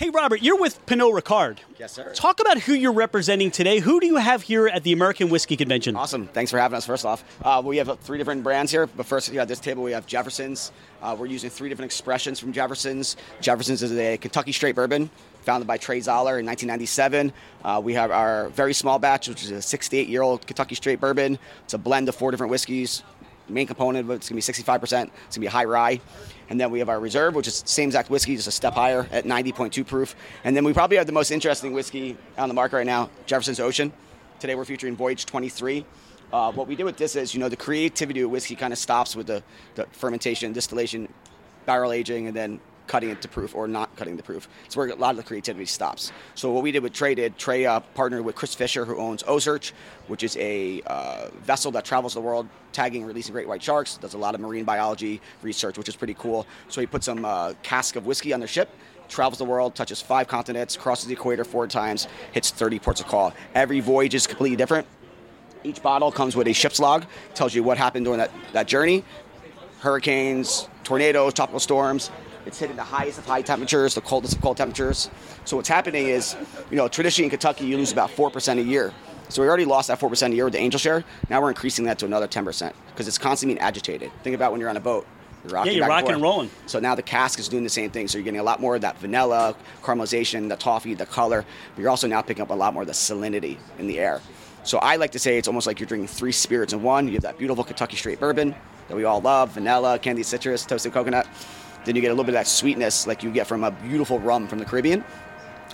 Hey, 0.00 0.08
Robert, 0.08 0.40
you're 0.40 0.56
with 0.56 0.86
Pernod 0.86 1.20
Ricard. 1.20 1.58
Yes, 1.78 1.92
sir. 1.92 2.14
Talk 2.14 2.40
about 2.40 2.56
who 2.56 2.72
you're 2.72 2.90
representing 2.90 3.50
today. 3.50 3.80
Who 3.80 4.00
do 4.00 4.06
you 4.06 4.16
have 4.16 4.40
here 4.40 4.66
at 4.66 4.82
the 4.82 4.94
American 4.94 5.28
Whiskey 5.28 5.58
Convention? 5.58 5.94
Awesome. 5.94 6.26
Thanks 6.28 6.50
for 6.50 6.58
having 6.58 6.78
us, 6.78 6.86
first 6.86 7.04
off. 7.04 7.22
Uh, 7.44 7.60
we 7.62 7.76
have 7.76 8.00
three 8.00 8.16
different 8.16 8.42
brands 8.42 8.72
here, 8.72 8.86
but 8.86 9.04
first, 9.04 9.30
at 9.34 9.46
this 9.46 9.60
table, 9.60 9.82
we 9.82 9.92
have 9.92 10.06
Jefferson's. 10.06 10.72
Uh, 11.02 11.14
we're 11.18 11.26
using 11.26 11.50
three 11.50 11.68
different 11.68 11.90
expressions 11.90 12.40
from 12.40 12.50
Jefferson's. 12.50 13.18
Jefferson's 13.42 13.82
is 13.82 13.92
a 13.92 14.16
Kentucky 14.16 14.52
straight 14.52 14.74
bourbon 14.74 15.10
founded 15.42 15.66
by 15.66 15.76
Trey 15.76 16.00
Zoller 16.00 16.38
in 16.38 16.46
1997. 16.46 17.30
Uh, 17.62 17.78
we 17.84 17.92
have 17.92 18.10
our 18.10 18.48
very 18.48 18.72
small 18.72 18.98
batch, 18.98 19.28
which 19.28 19.42
is 19.42 19.50
a 19.50 19.60
68 19.60 20.08
year 20.08 20.22
old 20.22 20.46
Kentucky 20.46 20.76
straight 20.76 20.98
bourbon. 20.98 21.38
It's 21.64 21.74
a 21.74 21.78
blend 21.78 22.08
of 22.08 22.14
four 22.14 22.30
different 22.30 22.50
whiskeys. 22.50 23.02
Main 23.50 23.66
component 23.66 24.04
of 24.08 24.16
it's 24.16 24.28
going 24.28 24.40
to 24.40 24.46
be 24.46 24.62
65%. 24.62 24.82
It's 24.82 24.90
going 24.92 25.10
to 25.32 25.40
be 25.40 25.46
high 25.46 25.64
rye. 25.64 26.00
And 26.48 26.60
then 26.60 26.70
we 26.70 26.78
have 26.78 26.88
our 26.88 27.00
reserve, 27.00 27.34
which 27.34 27.46
is 27.46 27.62
same 27.66 27.88
exact 27.88 28.10
whiskey, 28.10 28.36
just 28.36 28.48
a 28.48 28.52
step 28.52 28.74
higher 28.74 29.06
at 29.12 29.24
90.2 29.24 29.86
proof. 29.86 30.16
And 30.44 30.56
then 30.56 30.64
we 30.64 30.72
probably 30.72 30.96
have 30.96 31.06
the 31.06 31.12
most 31.12 31.30
interesting 31.30 31.72
whiskey 31.72 32.16
on 32.36 32.48
the 32.48 32.54
market 32.54 32.76
right 32.76 32.86
now, 32.86 33.10
Jefferson's 33.26 33.60
Ocean. 33.60 33.92
Today 34.38 34.54
we're 34.54 34.64
featuring 34.64 34.96
Voyage 34.96 35.26
23. 35.26 35.84
Uh, 36.32 36.52
what 36.52 36.68
we 36.68 36.76
did 36.76 36.84
with 36.84 36.96
this 36.96 37.16
is, 37.16 37.34
you 37.34 37.40
know, 37.40 37.48
the 37.48 37.56
creativity 37.56 38.20
of 38.20 38.30
whiskey 38.30 38.54
kind 38.54 38.72
of 38.72 38.78
stops 38.78 39.16
with 39.16 39.26
the, 39.26 39.42
the 39.74 39.84
fermentation, 39.92 40.52
distillation, 40.52 41.12
barrel 41.66 41.92
aging, 41.92 42.28
and 42.28 42.36
then 42.36 42.60
cutting 42.90 43.10
it 43.10 43.22
to 43.22 43.28
proof 43.28 43.54
or 43.54 43.68
not 43.68 43.94
cutting 43.94 44.16
the 44.16 44.22
proof. 44.22 44.48
It's 44.66 44.76
where 44.76 44.88
a 44.88 44.94
lot 44.96 45.10
of 45.10 45.16
the 45.16 45.22
creativity 45.22 45.64
stops. 45.64 46.10
So 46.34 46.50
what 46.50 46.64
we 46.64 46.72
did 46.72 46.82
with 46.82 46.92
Trey 46.92 47.14
did, 47.14 47.38
Trey 47.38 47.64
uh, 47.64 47.78
partnered 47.94 48.24
with 48.24 48.34
Chris 48.34 48.52
Fischer, 48.52 48.84
who 48.84 48.96
owns 48.96 49.22
OCEARCH, 49.22 49.72
which 50.08 50.24
is 50.24 50.36
a 50.38 50.82
uh, 50.86 51.28
vessel 51.44 51.70
that 51.70 51.84
travels 51.84 52.14
the 52.14 52.20
world 52.20 52.48
tagging 52.72 53.02
and 53.02 53.08
releasing 53.08 53.32
great 53.32 53.46
white 53.46 53.62
sharks, 53.62 53.96
does 53.96 54.14
a 54.14 54.18
lot 54.18 54.34
of 54.34 54.40
marine 54.40 54.64
biology 54.64 55.20
research, 55.40 55.78
which 55.78 55.88
is 55.88 55.94
pretty 55.94 56.14
cool. 56.14 56.48
So 56.68 56.80
he 56.80 56.86
put 56.88 57.04
some 57.04 57.24
uh, 57.24 57.52
cask 57.62 57.94
of 57.94 58.06
whiskey 58.06 58.32
on 58.32 58.40
their 58.40 58.48
ship, 58.48 58.68
travels 59.08 59.38
the 59.38 59.44
world, 59.44 59.76
touches 59.76 60.02
five 60.02 60.26
continents, 60.26 60.76
crosses 60.76 61.06
the 61.06 61.12
equator 61.12 61.44
four 61.44 61.68
times, 61.68 62.08
hits 62.32 62.50
30 62.50 62.80
ports 62.80 63.00
of 63.00 63.06
call. 63.06 63.32
Every 63.54 63.78
voyage 63.78 64.16
is 64.16 64.26
completely 64.26 64.56
different. 64.56 64.88
Each 65.62 65.80
bottle 65.80 66.10
comes 66.10 66.34
with 66.34 66.48
a 66.48 66.52
ship's 66.52 66.80
log, 66.80 67.04
tells 67.34 67.54
you 67.54 67.62
what 67.62 67.78
happened 67.78 68.06
during 68.06 68.18
that, 68.18 68.32
that 68.52 68.66
journey, 68.66 69.04
hurricanes, 69.78 70.68
tornadoes, 70.82 71.34
tropical 71.34 71.60
storms, 71.60 72.10
it's 72.46 72.58
hitting 72.58 72.76
the 72.76 72.82
highest 72.82 73.18
of 73.18 73.26
high 73.26 73.42
temperatures, 73.42 73.94
the 73.94 74.00
coldest 74.00 74.36
of 74.36 74.42
cold 74.42 74.56
temperatures. 74.56 75.10
So 75.44 75.56
what's 75.56 75.68
happening 75.68 76.06
is, 76.06 76.36
you 76.70 76.76
know, 76.76 76.88
traditionally 76.88 77.26
in 77.26 77.30
Kentucky, 77.30 77.66
you 77.66 77.76
lose 77.76 77.92
about 77.92 78.10
4% 78.10 78.58
a 78.58 78.62
year. 78.62 78.92
So 79.28 79.42
we 79.42 79.48
already 79.48 79.64
lost 79.64 79.88
that 79.88 80.00
4% 80.00 80.32
a 80.32 80.34
year 80.34 80.44
with 80.44 80.54
the 80.54 80.58
angel 80.58 80.78
share. 80.78 81.04
Now 81.28 81.40
we're 81.40 81.50
increasing 81.50 81.84
that 81.84 81.98
to 82.00 82.06
another 82.06 82.26
10% 82.26 82.72
because 82.88 83.06
it's 83.06 83.18
constantly 83.18 83.54
being 83.54 83.64
agitated. 83.64 84.10
Think 84.22 84.34
about 84.34 84.50
when 84.50 84.60
you're 84.60 84.70
on 84.70 84.76
a 84.76 84.80
boat. 84.80 85.06
You're 85.44 85.54
rocking 85.54 85.72
yeah, 85.72 85.78
you're 85.78 85.88
rocking 85.88 86.08
and, 86.08 86.14
and, 86.16 86.22
rolling. 86.22 86.50
So 86.66 86.80
now 86.80 86.94
the 86.94 87.02
cask 87.02 87.38
is 87.38 87.48
doing 87.48 87.62
the 87.64 87.70
same 87.70 87.90
thing. 87.90 88.08
So 88.08 88.18
you're 88.18 88.24
getting 88.24 88.40
a 88.40 88.44
lot 88.44 88.60
more 88.60 88.74
of 88.74 88.82
that 88.82 88.98
vanilla, 88.98 89.54
caramelization, 89.82 90.48
the 90.48 90.56
toffee, 90.56 90.94
the 90.94 91.06
color. 91.06 91.44
But 91.74 91.80
you're 91.80 91.90
also 91.90 92.08
now 92.08 92.20
picking 92.22 92.42
up 92.42 92.50
a 92.50 92.54
lot 92.54 92.74
more 92.74 92.82
of 92.82 92.88
the 92.88 92.94
salinity 92.94 93.56
in 93.78 93.86
the 93.86 94.00
air. 94.00 94.20
So 94.64 94.78
I 94.78 94.96
like 94.96 95.12
to 95.12 95.18
say 95.18 95.38
it's 95.38 95.48
almost 95.48 95.66
like 95.66 95.80
you're 95.80 95.86
drinking 95.86 96.08
three 96.08 96.32
spirits 96.32 96.72
in 96.72 96.82
one. 96.82 97.06
You 97.06 97.14
have 97.14 97.22
that 97.22 97.38
beautiful 97.38 97.64
Kentucky 97.64 97.96
straight 97.96 98.20
bourbon 98.20 98.54
that 98.88 98.96
we 98.96 99.04
all 99.04 99.20
love, 99.20 99.52
vanilla, 99.52 99.98
candied 99.98 100.26
citrus, 100.26 100.66
toasted 100.66 100.92
coconut. 100.92 101.26
Then 101.84 101.96
you 101.96 102.02
get 102.02 102.08
a 102.08 102.14
little 102.14 102.24
bit 102.24 102.34
of 102.34 102.40
that 102.40 102.46
sweetness 102.46 103.06
like 103.06 103.22
you 103.22 103.30
get 103.30 103.46
from 103.46 103.64
a 103.64 103.70
beautiful 103.70 104.18
rum 104.18 104.46
from 104.46 104.58
the 104.58 104.64
Caribbean. 104.64 105.04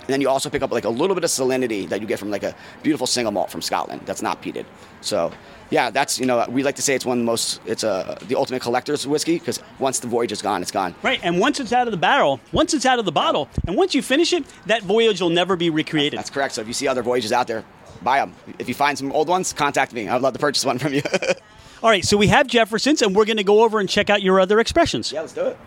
And 0.07 0.13
then 0.13 0.21
you 0.21 0.29
also 0.29 0.49
pick 0.49 0.61
up 0.61 0.71
like 0.71 0.85
a 0.85 0.89
little 0.89 1.15
bit 1.15 1.25
of 1.25 1.29
salinity 1.29 1.87
that 1.89 1.99
you 1.99 2.07
get 2.07 2.17
from 2.17 2.31
like 2.31 2.43
a 2.43 2.55
beautiful 2.81 3.05
single 3.07 3.31
malt 3.33 3.51
from 3.51 3.61
Scotland 3.61 4.01
that's 4.05 4.21
not 4.21 4.41
peated. 4.41 4.65
So 5.01 5.33
yeah, 5.69 5.89
that's 5.89 6.17
you 6.17 6.25
know 6.25 6.45
we 6.49 6.63
like 6.63 6.77
to 6.77 6.81
say 6.81 6.95
it's 6.95 7.05
one 7.05 7.17
of 7.17 7.21
the 7.23 7.25
most 7.25 7.59
it's 7.65 7.83
a 7.83 8.17
the 8.27 8.35
ultimate 8.35 8.61
collector's 8.61 9.05
whiskey 9.05 9.37
because 9.37 9.59
once 9.79 9.99
the 9.99 10.07
voyage 10.07 10.31
is 10.31 10.41
gone, 10.41 10.61
it's 10.61 10.71
gone. 10.71 10.95
Right, 11.03 11.19
and 11.23 11.39
once 11.39 11.59
it's 11.59 11.73
out 11.73 11.87
of 11.87 11.91
the 11.91 11.97
barrel, 11.97 12.39
once 12.53 12.73
it's 12.73 12.85
out 12.85 12.99
of 12.99 13.05
the 13.05 13.11
bottle, 13.11 13.49
and 13.67 13.75
once 13.75 13.93
you 13.93 14.01
finish 14.01 14.31
it, 14.31 14.45
that 14.67 14.83
voyage 14.83 15.19
will 15.19 15.29
never 15.29 15.57
be 15.57 15.69
recreated. 15.69 16.17
That's 16.17 16.29
correct. 16.29 16.53
So 16.53 16.61
if 16.61 16.67
you 16.67 16.73
see 16.73 16.87
other 16.87 17.03
voyages 17.03 17.33
out 17.33 17.47
there, 17.47 17.65
buy 18.01 18.19
them. 18.19 18.33
If 18.59 18.69
you 18.69 18.75
find 18.75 18.97
some 18.97 19.11
old 19.11 19.27
ones, 19.27 19.51
contact 19.51 19.91
me. 19.91 20.07
I'd 20.07 20.21
love 20.21 20.33
to 20.33 20.39
purchase 20.39 20.63
one 20.63 20.77
from 20.77 20.93
you. 20.93 21.01
All 21.83 21.89
right, 21.89 22.03
so 22.03 22.15
we 22.17 22.27
have 22.27 22.47
Jefferson's, 22.47 23.01
and 23.01 23.15
we're 23.15 23.25
going 23.25 23.37
to 23.37 23.43
go 23.43 23.63
over 23.63 23.79
and 23.79 23.87
check 23.87 24.09
out 24.09 24.21
your 24.23 24.39
other 24.39 24.59
expressions. 24.59 25.11
yeah, 25.11 25.21
let's 25.21 25.33
do 25.33 25.45
it. 25.47 25.57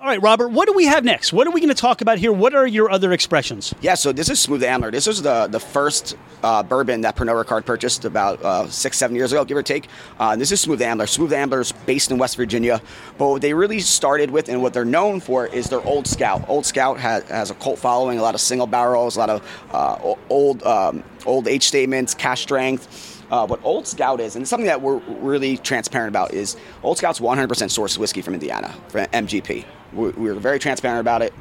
All 0.00 0.06
right, 0.06 0.22
Robert, 0.22 0.50
what 0.50 0.68
do 0.68 0.74
we 0.74 0.84
have 0.84 1.02
next? 1.02 1.32
What 1.32 1.48
are 1.48 1.50
we 1.50 1.60
going 1.60 1.74
to 1.74 1.80
talk 1.80 2.02
about 2.02 2.18
here? 2.18 2.32
What 2.32 2.54
are 2.54 2.68
your 2.68 2.88
other 2.88 3.10
expressions? 3.10 3.74
Yeah, 3.80 3.94
so 3.94 4.12
this 4.12 4.28
is 4.30 4.38
Smooth 4.38 4.62
Ambler. 4.62 4.92
This 4.92 5.08
is 5.08 5.22
the 5.22 5.48
the 5.48 5.58
first 5.58 6.16
uh, 6.44 6.62
bourbon 6.62 7.00
that 7.00 7.16
Pernod 7.16 7.44
Ricard 7.44 7.66
purchased 7.66 8.04
about 8.04 8.40
uh, 8.40 8.68
six, 8.68 8.96
seven 8.96 9.16
years 9.16 9.32
ago, 9.32 9.44
give 9.44 9.56
or 9.56 9.62
take. 9.64 9.88
Uh, 10.20 10.36
this 10.36 10.52
is 10.52 10.60
Smooth 10.60 10.80
Ambler. 10.82 11.08
Smooth 11.08 11.32
Ambler 11.32 11.62
is 11.62 11.72
based 11.72 12.12
in 12.12 12.18
West 12.18 12.36
Virginia, 12.36 12.80
but 13.18 13.28
what 13.28 13.42
they 13.42 13.52
really 13.52 13.80
started 13.80 14.30
with 14.30 14.48
and 14.48 14.62
what 14.62 14.72
they're 14.72 14.84
known 14.84 15.18
for 15.18 15.48
is 15.48 15.68
their 15.68 15.84
Old 15.84 16.06
Scout. 16.06 16.48
Old 16.48 16.64
Scout 16.64 17.00
has, 17.00 17.24
has 17.24 17.50
a 17.50 17.54
cult 17.54 17.80
following, 17.80 18.20
a 18.20 18.22
lot 18.22 18.36
of 18.36 18.40
single 18.40 18.68
barrels, 18.68 19.16
a 19.16 19.18
lot 19.18 19.30
of 19.30 19.64
uh, 19.72 20.14
old 20.30 20.62
um, 20.62 21.02
old 21.26 21.48
age 21.48 21.64
statements, 21.64 22.14
cash 22.14 22.42
strength. 22.42 23.17
Uh, 23.30 23.46
what 23.46 23.60
Old 23.62 23.86
Scout 23.86 24.20
is, 24.20 24.36
and 24.36 24.48
something 24.48 24.66
that 24.66 24.80
we're 24.80 24.96
really 25.20 25.58
transparent 25.58 26.08
about, 26.08 26.32
is 26.32 26.56
Old 26.82 26.96
Scout's 26.96 27.20
100% 27.20 27.46
sourced 27.46 27.98
whiskey 27.98 28.22
from 28.22 28.32
Indiana, 28.34 28.74
from 28.88 29.04
MGP. 29.06 29.66
We, 29.92 30.10
we're 30.10 30.34
very 30.34 30.58
transparent 30.58 31.00
about 31.00 31.20
it. 31.22 31.34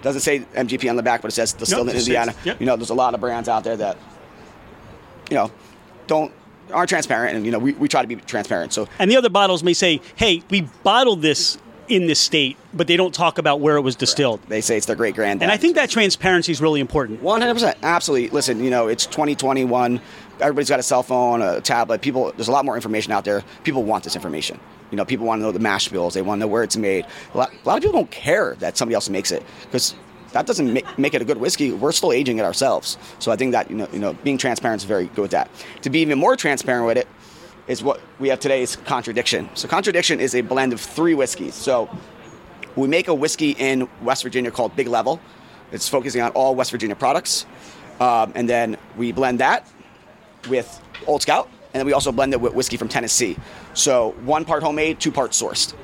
Doesn't 0.00 0.22
say 0.22 0.40
MGP 0.54 0.88
on 0.88 0.96
the 0.96 1.02
back, 1.02 1.20
but 1.22 1.28
it 1.28 1.34
says 1.34 1.52
distilled 1.52 1.88
in 1.88 1.96
it 1.96 1.98
says- 1.98 2.08
Indiana. 2.08 2.34
yep. 2.44 2.58
You 2.60 2.66
know, 2.66 2.76
there's 2.76 2.90
a 2.90 2.94
lot 2.94 3.12
of 3.14 3.20
brands 3.20 3.48
out 3.48 3.64
there 3.64 3.76
that, 3.76 3.98
you 5.30 5.36
know, 5.36 5.50
don't 6.06 6.32
aren't 6.72 6.88
transparent, 6.88 7.36
and 7.36 7.44
you 7.44 7.52
know, 7.52 7.58
we, 7.58 7.72
we 7.74 7.88
try 7.88 8.00
to 8.00 8.08
be 8.08 8.16
transparent. 8.16 8.72
So 8.72 8.88
And 8.98 9.10
the 9.10 9.16
other 9.18 9.28
bottles 9.28 9.62
may 9.62 9.74
say, 9.74 10.00
hey, 10.16 10.42
we 10.50 10.62
bottled 10.82 11.20
this 11.20 11.58
in 11.88 12.06
this 12.06 12.18
state, 12.18 12.56
but 12.72 12.86
they 12.86 12.96
don't 12.96 13.14
talk 13.14 13.36
about 13.36 13.60
where 13.60 13.76
it 13.76 13.82
was 13.82 13.94
distilled. 13.96 14.40
they 14.48 14.62
say 14.62 14.76
it's 14.78 14.86
their 14.86 14.96
great 14.96 15.14
granddad. 15.14 15.42
And 15.42 15.52
I 15.52 15.58
think 15.58 15.74
that 15.74 15.90
transparency 15.90 16.50
is 16.52 16.60
really 16.60 16.80
important. 16.80 17.22
100%. 17.22 17.74
Absolutely. 17.82 18.30
Listen, 18.30 18.64
you 18.64 18.70
know, 18.70 18.88
it's 18.88 19.04
2021. 19.04 20.00
Everybody's 20.40 20.68
got 20.68 20.80
a 20.80 20.82
cell 20.82 21.02
phone, 21.02 21.42
a 21.42 21.60
tablet. 21.60 22.00
People, 22.00 22.32
there's 22.32 22.48
a 22.48 22.52
lot 22.52 22.64
more 22.64 22.74
information 22.74 23.12
out 23.12 23.24
there. 23.24 23.42
People 23.62 23.84
want 23.84 24.04
this 24.04 24.16
information. 24.16 24.58
You 24.90 24.96
know, 24.96 25.04
people 25.04 25.26
want 25.26 25.40
to 25.40 25.42
know 25.42 25.52
the 25.52 25.60
mash 25.60 25.88
bills. 25.88 26.14
They 26.14 26.22
want 26.22 26.38
to 26.38 26.46
know 26.46 26.48
where 26.48 26.62
it's 26.62 26.76
made. 26.76 27.06
A 27.34 27.38
lot, 27.38 27.52
a 27.52 27.68
lot 27.68 27.76
of 27.76 27.82
people 27.82 27.98
don't 27.98 28.10
care 28.10 28.56
that 28.56 28.76
somebody 28.76 28.94
else 28.94 29.08
makes 29.08 29.32
it 29.32 29.42
because 29.64 29.94
that 30.32 30.46
doesn't 30.46 30.72
make, 30.72 30.98
make 30.98 31.14
it 31.14 31.22
a 31.22 31.24
good 31.24 31.38
whiskey. 31.38 31.72
We're 31.72 31.92
still 31.92 32.12
aging 32.12 32.38
it 32.38 32.42
ourselves. 32.42 32.98
So 33.20 33.30
I 33.30 33.36
think 33.36 33.52
that, 33.52 33.70
you 33.70 33.76
know, 33.76 33.88
you 33.92 34.00
know, 34.00 34.14
being 34.24 34.36
transparent 34.36 34.82
is 34.82 34.84
very 34.84 35.06
good 35.06 35.22
with 35.22 35.30
that. 35.30 35.48
To 35.82 35.90
be 35.90 36.00
even 36.00 36.18
more 36.18 36.36
transparent 36.36 36.86
with 36.86 36.98
it 36.98 37.08
is 37.68 37.82
what 37.82 38.00
we 38.18 38.28
have 38.28 38.40
today 38.40 38.62
is 38.62 38.76
Contradiction. 38.76 39.48
So 39.54 39.68
Contradiction 39.68 40.20
is 40.20 40.34
a 40.34 40.40
blend 40.40 40.72
of 40.72 40.80
three 40.80 41.14
whiskeys. 41.14 41.54
So 41.54 41.88
we 42.76 42.88
make 42.88 43.06
a 43.06 43.14
whiskey 43.14 43.52
in 43.52 43.88
West 44.02 44.24
Virginia 44.24 44.50
called 44.50 44.74
Big 44.74 44.88
Level. 44.88 45.20
It's 45.70 45.88
focusing 45.88 46.20
on 46.20 46.32
all 46.32 46.54
West 46.54 46.72
Virginia 46.72 46.96
products. 46.96 47.46
Um, 48.00 48.32
and 48.34 48.48
then 48.48 48.76
we 48.96 49.12
blend 49.12 49.38
that 49.38 49.68
with 50.48 50.80
Old 51.06 51.22
Scout. 51.22 51.48
And 51.72 51.80
then 51.80 51.86
we 51.86 51.92
also 51.92 52.12
blend 52.12 52.32
it 52.32 52.40
with 52.40 52.54
whiskey 52.54 52.76
from 52.76 52.88
Tennessee. 52.88 53.36
So 53.74 54.12
one 54.24 54.44
part 54.44 54.62
homemade, 54.62 55.00
two 55.00 55.10
parts 55.10 55.40
sourced. 55.40 55.74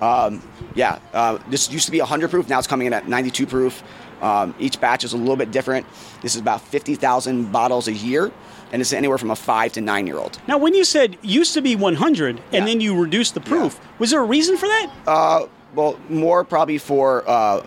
Um, 0.00 0.42
yeah, 0.74 0.98
uh, 1.12 1.38
this 1.48 1.70
used 1.70 1.84
to 1.86 1.92
be 1.92 1.98
100 1.98 2.30
proof. 2.30 2.48
Now 2.48 2.58
it's 2.58 2.66
coming 2.66 2.86
in 2.86 2.92
at 2.94 3.06
92 3.08 3.46
proof. 3.46 3.82
Um, 4.22 4.54
each 4.58 4.80
batch 4.80 5.04
is 5.04 5.12
a 5.12 5.16
little 5.16 5.36
bit 5.36 5.50
different. 5.50 5.86
This 6.22 6.34
is 6.34 6.40
about 6.40 6.60
50,000 6.62 7.52
bottles 7.52 7.88
a 7.88 7.92
year. 7.92 8.30
And 8.72 8.80
it's 8.80 8.92
anywhere 8.92 9.18
from 9.18 9.30
a 9.32 9.36
five 9.36 9.72
to 9.72 9.80
nine 9.80 10.06
year 10.06 10.16
old. 10.18 10.38
Now, 10.46 10.56
when 10.56 10.74
you 10.74 10.84
said 10.84 11.18
used 11.22 11.54
to 11.54 11.60
be 11.60 11.74
100 11.74 12.36
and 12.36 12.44
Yeah. 12.52 12.64
then 12.64 12.80
you 12.80 12.98
reduced 12.98 13.34
the 13.34 13.40
proof, 13.40 13.80
was 13.98 14.10
there 14.12 14.20
a 14.20 14.24
reason 14.24 14.56
for 14.56 14.66
that? 14.66 15.48
Well, 15.74 15.98
more 16.08 16.44
probably 16.44 16.78
for 16.78 17.28
uh, 17.28 17.62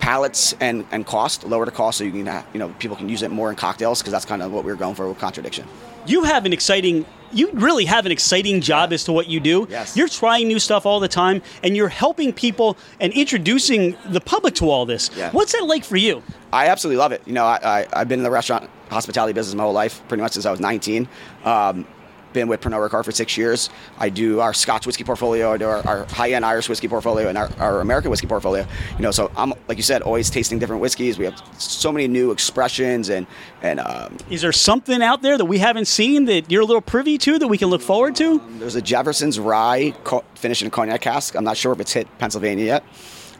pallets 0.00 0.54
and, 0.60 0.84
and 0.90 1.06
cost, 1.06 1.44
lower 1.44 1.64
the 1.64 1.70
cost, 1.70 1.98
so 1.98 2.04
you 2.04 2.10
can 2.10 2.26
have, 2.26 2.46
you 2.52 2.58
know 2.58 2.70
people 2.78 2.96
can 2.96 3.08
use 3.08 3.22
it 3.22 3.30
more 3.30 3.50
in 3.50 3.56
cocktails 3.56 4.00
because 4.00 4.12
that's 4.12 4.24
kind 4.24 4.42
of 4.42 4.50
what 4.52 4.64
we 4.64 4.72
were 4.72 4.76
going 4.78 4.94
for 4.94 5.08
with 5.08 5.18
contradiction. 5.18 5.66
you 6.06 6.24
have 6.24 6.44
an 6.46 6.52
exciting 6.52 7.04
you 7.32 7.48
really 7.52 7.84
have 7.84 8.06
an 8.06 8.10
exciting 8.10 8.60
job 8.60 8.92
as 8.92 9.04
to 9.04 9.12
what 9.12 9.28
you 9.28 9.38
do 9.38 9.66
Yes. 9.70 9.96
you're 9.96 10.08
trying 10.08 10.48
new 10.48 10.58
stuff 10.58 10.84
all 10.84 10.98
the 10.98 11.06
time 11.08 11.42
and 11.62 11.76
you're 11.76 11.88
helping 11.88 12.32
people 12.32 12.76
and 12.98 13.12
introducing 13.12 13.94
the 14.06 14.20
public 14.20 14.54
to 14.56 14.68
all 14.70 14.84
this 14.86 15.10
Yeah. 15.16 15.30
what's 15.30 15.52
that 15.52 15.64
like 15.64 15.84
for 15.84 15.96
you 15.96 16.22
I 16.52 16.66
absolutely 16.66 16.96
love 16.98 17.12
it. 17.12 17.22
You 17.26 17.32
know, 17.34 17.44
I, 17.44 17.58
I, 17.62 17.86
I've 17.92 18.08
been 18.08 18.18
in 18.18 18.24
the 18.24 18.30
restaurant 18.30 18.68
hospitality 18.90 19.32
business 19.32 19.54
my 19.54 19.62
whole 19.62 19.72
life, 19.72 20.02
pretty 20.08 20.20
much 20.20 20.32
since 20.32 20.46
I 20.46 20.50
was 20.50 20.58
19. 20.58 21.08
Um, 21.44 21.86
been 22.32 22.48
with 22.48 22.60
Pernod 22.60 22.88
Ricard 22.88 23.04
for 23.04 23.12
six 23.12 23.36
years. 23.36 23.70
I 23.98 24.08
do 24.08 24.40
our 24.40 24.54
Scotch 24.54 24.86
whiskey 24.86 25.04
portfolio, 25.04 25.52
I 25.52 25.56
do 25.56 25.66
our, 25.66 25.86
our 25.86 26.04
high-end 26.06 26.44
Irish 26.44 26.68
whiskey 26.68 26.88
portfolio, 26.88 27.28
and 27.28 27.36
our, 27.36 27.50
our 27.58 27.80
American 27.80 28.10
whiskey 28.10 28.26
portfolio. 28.26 28.66
You 28.96 29.02
know, 29.02 29.10
so 29.10 29.30
I'm 29.36 29.52
like 29.68 29.76
you 29.76 29.82
said, 29.82 30.02
always 30.02 30.30
tasting 30.30 30.58
different 30.58 30.82
whiskeys. 30.82 31.18
We 31.18 31.24
have 31.24 31.40
so 31.58 31.92
many 31.92 32.08
new 32.08 32.30
expressions 32.30 33.08
and 33.08 33.26
and 33.62 33.80
um, 33.80 34.16
is 34.30 34.42
there 34.42 34.52
something 34.52 35.02
out 35.02 35.22
there 35.22 35.36
that 35.36 35.44
we 35.44 35.58
haven't 35.58 35.86
seen 35.86 36.24
that 36.26 36.50
you're 36.50 36.62
a 36.62 36.66
little 36.66 36.80
privy 36.80 37.18
to 37.18 37.38
that 37.38 37.48
we 37.48 37.58
can 37.58 37.68
look 37.68 37.82
forward 37.82 38.16
to 38.16 38.40
There's 38.58 38.74
a 38.74 38.82
Jefferson's 38.82 39.38
Rye 39.38 39.94
co- 40.04 40.24
finished 40.34 40.62
in 40.62 40.68
a 40.68 40.70
cognac 40.70 41.00
cask. 41.00 41.34
I'm 41.34 41.44
not 41.44 41.56
sure 41.56 41.72
if 41.72 41.80
it's 41.80 41.92
hit 41.92 42.06
Pennsylvania 42.18 42.64
yet. 42.64 42.84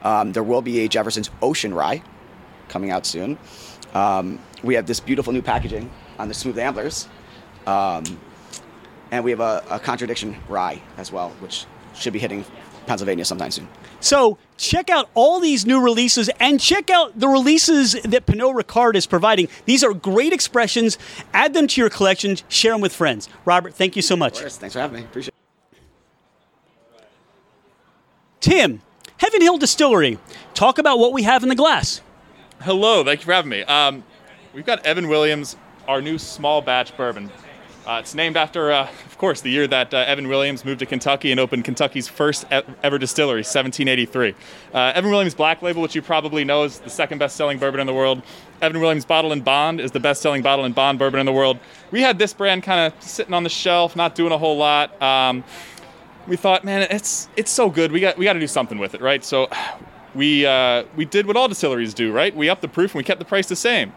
Um, 0.03 0.33
there 0.33 0.43
will 0.43 0.63
be 0.63 0.81
a 0.81 0.89
Jefferson's 0.89 1.31
Ocean 1.43 1.75
Rye 1.75 2.03
coming 2.69 2.91
out 2.91 3.07
soon. 3.07 3.39
Um, 3.95 4.39
we 4.63 4.75
have 4.75 4.87
this 4.87 5.01
beautiful 5.01 5.33
new 5.33 5.43
packaging 5.43 5.91
on 6.19 6.29
the 6.29 6.35
Smooth 6.35 6.57
Amblers. 6.57 7.09
Um, 7.67 8.05
and 9.11 9.25
we 9.25 9.31
have 9.31 9.41
a, 9.41 9.65
a 9.71 9.79
Contradiction 9.79 10.37
Rye 10.49 10.81
as 10.97 11.11
well, 11.13 11.31
which 11.41 11.67
should 11.95 12.13
be 12.13 12.19
hitting 12.19 12.45
Pennsylvania 12.87 13.25
sometime 13.25 13.51
soon. 13.51 13.69
so 14.01 14.39
check 14.57 14.91
out 14.91 15.09
all 15.15 15.39
these 15.39 15.65
new 15.67 15.81
releases 15.83 16.29
and 16.41 16.59
check 16.59 16.91
out 16.91 17.19
the 17.19 17.29
releases 17.29 17.93
that 17.93 18.27
Pernod 18.27 18.61
Ricard 18.61 18.95
is 18.95 19.07
providing. 19.07 19.49
These 19.65 19.85
are 19.85 19.95
great 19.95 20.33
expressions. 20.33 20.99
Add 21.33 21.55
them 21.55 21.67
to 21.69 21.81
your 21.81 21.91
collections. 21.91 22.43
Share 22.49 22.73
them 22.73 22.81
with 22.81 22.93
friends. 22.93 23.29
Robert, 23.45 23.75
thank 23.75 23.97
you 23.97 24.03
so 24.03 24.17
much. 24.17 24.41
Thanks 24.41 24.73
for 24.73 24.81
having 24.81 25.01
me. 25.01 25.05
Appreciate 25.05 25.29
it. 25.29 25.35
Tim, 28.41 28.81
Heaven 29.19 29.43
Hill 29.43 29.59
Distillery. 29.59 30.19
Talk 30.55 30.79
about 30.79 30.99
what 30.99 31.13
we 31.13 31.23
have 31.23 31.43
in 31.43 31.49
the 31.49 31.55
glass. 31.55 32.01
Hello, 32.61 33.05
thank 33.05 33.21
you 33.21 33.27
for 33.27 33.33
having 33.35 33.51
me. 33.51 33.63
Um, 33.65 34.03
we've 34.55 34.67
got 34.67 34.85
Evan 34.85 35.09
Williams, 35.09 35.57
our 35.87 36.03
new 36.03 36.19
small 36.19 36.61
batch 36.61 36.97
bourbon. 36.97 37.31
Uh, 37.91 37.99
it's 37.99 38.15
named 38.15 38.37
after, 38.37 38.71
uh, 38.71 38.89
of 39.07 39.19
course, 39.19 39.41
the 39.41 39.51
year 39.51 39.67
that 39.67 39.93
uh, 39.93 39.97
Evan 40.07 40.29
Williams 40.29 40.65
moved 40.65 40.79
to 40.79 40.87
Kentucky 40.87 41.33
and 41.33 41.41
opened 41.41 41.65
Kentucky's 41.65 42.07
first 42.07 42.45
ever 42.53 42.99
distillery, 42.99 43.41
1783. 43.41 44.33
Uh, 44.73 44.93
Evan 44.95 45.11
Williams 45.11 45.35
Black 45.35 45.61
Label, 45.61 45.83
which 45.83 45.97
you 45.97 46.01
probably 46.01 46.45
know 46.45 46.63
is 46.63 46.79
the 46.79 46.89
second 46.89 47.19
best-selling 47.19 47.59
bourbon 47.59 47.81
in 47.81 47.89
the 47.89 47.93
world. 47.93 48.23
Evan 48.63 48.81
Williams 48.81 49.05
Bottle 49.05 49.33
and 49.33 49.45
Bond 49.45 49.81
is 49.81 49.91
the 49.91 49.99
best-selling 49.99 50.41
bottle 50.41 50.65
and 50.67 50.73
bond 50.73 51.01
bourbon 51.01 51.19
in 51.19 51.27
the 51.27 51.33
world. 51.33 51.59
We 51.91 52.01
had 52.01 52.17
this 52.17 52.33
brand 52.33 52.63
kind 52.63 52.93
of 52.93 53.03
sitting 53.03 53.35
on 53.35 53.43
the 53.43 53.51
shelf, 53.51 53.97
not 53.97 54.15
doing 54.15 54.31
a 54.31 54.39
whole 54.39 54.57
lot. 54.57 55.03
Um, 55.03 55.43
we 56.29 56.37
thought, 56.37 56.63
man, 56.63 56.87
it's 56.93 57.29
it's 57.35 57.51
so 57.51 57.69
good. 57.71 57.91
We 57.91 57.99
got 57.99 58.17
we 58.17 58.25
got 58.25 58.35
to 58.35 58.39
do 58.41 58.47
something 58.47 58.79
with 58.79 58.95
it, 58.95 59.01
right? 59.01 59.25
So 59.25 59.49
we 60.15 60.47
uh, 60.47 60.85
we 60.95 61.07
did 61.07 61.27
what 61.27 61.37
all 61.37 61.49
distilleries 61.49 61.93
do, 61.93 62.13
right? 62.13 62.37
We 62.37 62.49
upped 62.51 62.63
the 62.63 62.69
proof 62.69 62.93
and 62.95 63.01
we 63.01 63.05
kept 63.05 63.19
the 63.19 63.25
price 63.25 63.49
the 63.49 63.57
same. 63.57 63.93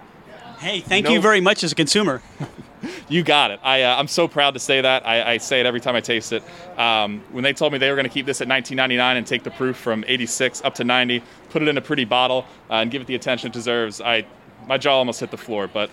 Hey, 0.58 0.80
thank 0.80 1.06
No- 1.06 1.12
you 1.12 1.22
very 1.22 1.42
much 1.42 1.64
as 1.64 1.74
a 1.74 1.76
consumer. 1.76 2.24
You 3.10 3.24
got 3.24 3.52
it. 3.52 3.60
I, 3.64 3.84
uh, 3.84 3.98
I'm 3.98 4.08
so 4.08 4.28
proud 4.28 4.54
to 4.56 4.60
say 4.60 4.82
that. 4.82 5.06
I, 5.08 5.34
I 5.34 5.38
say 5.38 5.60
it 5.60 5.66
every 5.66 5.80
time 5.80 5.96
I 5.96 6.02
taste 6.02 6.34
it. 6.34 6.44
Um, 6.78 7.24
when 7.32 7.44
they 7.44 7.54
told 7.54 7.74
me 7.74 7.80
they 7.80 7.90
were 7.90 7.96
going 7.96 8.08
to 8.08 8.14
keep 8.14 8.26
this 8.26 8.42
at 8.42 8.48
19.99 8.48 9.00
and 9.00 9.26
take 9.26 9.44
the 9.44 9.52
proof 9.52 9.78
from 9.78 10.04
86 10.08 10.64
up 10.64 10.76
to 10.76 10.84
90, 10.84 11.22
put 11.50 11.62
it 11.62 11.68
in 11.68 11.78
a 11.78 11.82
pretty 11.82 12.06
bottle, 12.06 12.46
uh, 12.70 12.76
and 12.76 12.92
give 12.92 13.02
it 13.02 13.08
the 13.08 13.16
attention 13.16 13.48
it 13.48 13.54
deserves, 13.54 14.02
I 14.02 14.26
my 14.68 14.78
jaw 14.78 14.98
almost 14.98 15.20
hit 15.20 15.32
the 15.32 15.38
floor. 15.38 15.68
But 15.68 15.90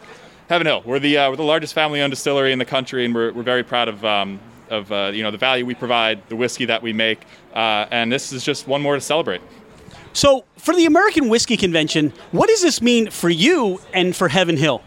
Heaven 0.48 0.66
Hill, 0.66 0.82
we're 0.84 0.98
the 0.98 1.18
uh, 1.18 1.30
we're 1.30 1.36
the 1.36 1.42
largest 1.42 1.74
family-owned 1.74 2.10
distillery 2.10 2.52
in 2.52 2.58
the 2.58 2.64
country, 2.64 3.04
and 3.04 3.14
we're, 3.14 3.32
we're 3.32 3.42
very 3.42 3.62
proud 3.62 3.88
of 3.88 4.04
um, 4.04 4.40
of 4.68 4.90
uh, 4.92 5.10
you 5.12 5.22
know 5.22 5.30
the 5.30 5.38
value 5.38 5.66
we 5.66 5.74
provide, 5.74 6.26
the 6.28 6.36
whiskey 6.36 6.64
that 6.66 6.82
we 6.82 6.92
make, 6.92 7.22
uh, 7.54 7.86
and 7.90 8.10
this 8.10 8.32
is 8.32 8.44
just 8.44 8.66
one 8.66 8.82
more 8.82 8.94
to 8.94 9.00
celebrate. 9.00 9.40
So, 10.12 10.44
for 10.56 10.74
the 10.74 10.86
American 10.86 11.28
Whiskey 11.28 11.56
Convention, 11.56 12.12
what 12.32 12.48
does 12.48 12.62
this 12.62 12.82
mean 12.82 13.10
for 13.10 13.30
you 13.30 13.80
and 13.94 14.14
for 14.14 14.28
Heaven 14.28 14.56
Hill? 14.56 14.82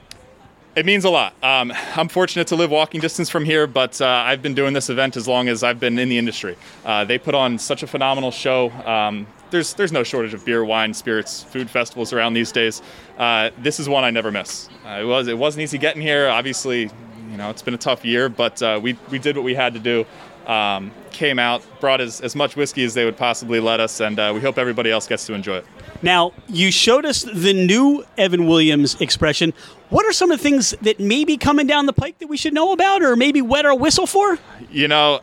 It 0.76 0.88
means 0.88 1.06
a 1.06 1.10
lot. 1.12 1.36
Um, 1.44 1.72
I'm 1.96 2.08
fortunate 2.08 2.48
to 2.48 2.56
live 2.56 2.72
walking 2.72 3.00
distance 3.00 3.30
from 3.30 3.46
here, 3.46 3.68
but 3.68 4.02
uh, 4.02 4.08
I've 4.08 4.42
been 4.42 4.56
doing 4.56 4.74
this 4.74 4.90
event 4.90 5.16
as 5.16 5.28
long 5.28 5.48
as 5.48 5.62
I've 5.62 5.80
been 5.80 6.00
in 6.00 6.10
the 6.10 6.18
industry. 6.18 6.58
Uh, 6.84 7.06
they 7.06 7.20
put 7.20 7.36
on 7.36 7.60
such 7.60 7.84
a 7.84 7.88
phenomenal 7.88 8.32
show. 8.32 8.72
Um, 8.72 9.28
there's 9.52 9.76
there's 9.76 9.92
no 9.92 10.02
shortage 10.02 10.34
of 10.34 10.44
beer, 10.46 10.66
wine, 10.66 10.96
spirits, 10.96 11.44
food 11.44 11.70
festivals 11.70 12.12
around 12.12 12.34
these 12.34 12.52
days. 12.52 12.82
Uh, 13.20 13.52
this 13.60 13.80
is 13.80 13.88
one 13.88 14.04
I 14.04 14.10
never 14.10 14.32
miss. 14.32 14.68
Uh, 14.84 15.02
it 15.02 15.04
was 15.04 15.28
it 15.28 15.38
wasn't 15.38 15.62
easy 15.62 15.78
getting 15.78 16.02
here. 16.02 16.28
Obviously, 16.28 16.90
you 17.30 17.38
know, 17.38 17.52
it's 17.52 17.62
been 17.62 17.76
a 17.76 17.78
tough 17.78 18.04
year, 18.04 18.28
but 18.28 18.60
uh, 18.64 18.80
we 18.82 18.98
we 19.12 19.20
did 19.20 19.36
what 19.36 19.46
we 19.46 19.54
had 19.54 19.76
to 19.76 19.80
do. 19.80 20.08
Um, 20.48 20.92
came 21.12 21.40
out, 21.40 21.64
brought 21.80 22.02
as, 22.02 22.20
as 22.20 22.36
much 22.36 22.58
whiskey 22.58 22.84
as 22.84 22.94
they 22.94 23.06
would 23.06 23.16
possibly 23.16 23.62
let 23.62 23.80
us, 23.80 24.02
and 24.02 24.20
uh, 24.20 24.32
we 24.34 24.42
hope 24.42 24.58
everybody 24.58 24.92
else 24.92 25.08
gets 25.08 25.26
to 25.28 25.34
enjoy 25.34 25.58
it. 25.58 25.66
Now, 26.02 26.34
you 26.50 26.70
showed 26.72 27.06
us 27.06 27.24
the 27.24 27.54
new 27.54 28.04
Evan 28.18 28.48
Williams 28.48 29.00
expression. 29.00 29.54
What 29.90 30.06
are 30.06 30.12
some 30.12 30.32
of 30.32 30.40
the 30.40 30.44
things 30.44 30.72
that 30.82 31.00
may 31.00 31.24
be 31.24 31.38
coming 31.38 31.68
down 31.68 31.86
the 31.86 31.94
pike 31.94 32.20
that 32.20 32.28
we 32.28 32.36
should 32.36 32.54
know 32.54 32.74
about 32.74 33.04
or 33.04 33.16
maybe 33.16 33.42
wet 33.42 33.66
our 33.66 33.76
whistle 33.76 34.08
for? 34.08 34.38
You 34.70 34.88
know, 34.90 35.22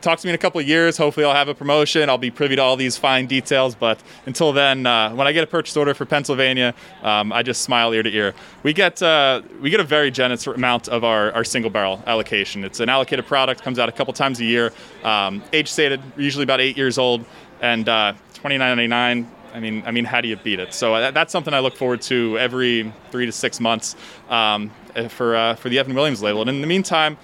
talk 0.00 0.18
to 0.18 0.26
me 0.26 0.30
in 0.30 0.34
a 0.34 0.38
couple 0.38 0.60
of 0.60 0.66
years. 0.66 0.96
Hopefully, 0.96 1.26
I'll 1.26 1.34
have 1.34 1.48
a 1.48 1.54
promotion. 1.54 2.08
I'll 2.08 2.18
be 2.18 2.30
privy 2.30 2.56
to 2.56 2.62
all 2.62 2.76
these 2.76 2.96
fine 2.96 3.26
details. 3.26 3.74
But 3.74 4.02
until 4.26 4.52
then, 4.52 4.86
uh, 4.86 5.14
when 5.14 5.26
I 5.26 5.32
get 5.32 5.44
a 5.44 5.46
purchase 5.46 5.76
order 5.76 5.94
for 5.94 6.04
Pennsylvania, 6.04 6.74
um, 7.02 7.32
I 7.32 7.42
just 7.42 7.62
smile 7.62 7.92
ear 7.92 8.02
to 8.02 8.10
ear. 8.10 8.34
We 8.62 8.72
get 8.72 9.02
uh, 9.02 9.42
we 9.60 9.70
get 9.70 9.80
a 9.80 9.84
very 9.84 10.10
generous 10.10 10.46
amount 10.46 10.88
of 10.88 11.04
our, 11.04 11.32
our 11.32 11.44
single 11.44 11.70
barrel 11.70 12.02
allocation. 12.06 12.64
It's 12.64 12.80
an 12.80 12.88
allocated 12.88 13.26
product, 13.26 13.62
comes 13.62 13.78
out 13.78 13.88
a 13.88 13.92
couple 13.92 14.12
times 14.12 14.40
a 14.40 14.44
year. 14.44 14.72
Um, 15.04 15.42
age 15.52 15.68
stated, 15.68 16.00
usually 16.16 16.44
about 16.44 16.60
eight 16.60 16.76
years 16.76 16.98
old, 16.98 17.24
and 17.60 17.88
uh, 17.88 18.14
twenty 18.34 18.58
nine 18.58 18.76
ninety 18.76 18.88
nine. 18.88 19.30
I 19.52 19.58
mean, 19.58 19.82
I 19.84 19.90
mean, 19.90 20.04
how 20.04 20.20
do 20.20 20.28
you 20.28 20.36
beat 20.36 20.60
it? 20.60 20.72
So 20.72 20.94
uh, 20.94 21.10
that's 21.10 21.32
something 21.32 21.52
I 21.52 21.58
look 21.58 21.74
forward 21.74 22.02
to 22.02 22.38
every 22.38 22.92
three 23.10 23.26
to 23.26 23.32
six 23.32 23.58
months 23.58 23.96
um, 24.28 24.70
for 25.08 25.34
uh, 25.34 25.56
for 25.56 25.68
the 25.68 25.78
Evan 25.80 25.94
Williams 25.94 26.22
label. 26.22 26.40
And 26.40 26.50
in 26.50 26.60
the 26.60 26.68
meantime, 26.68 27.16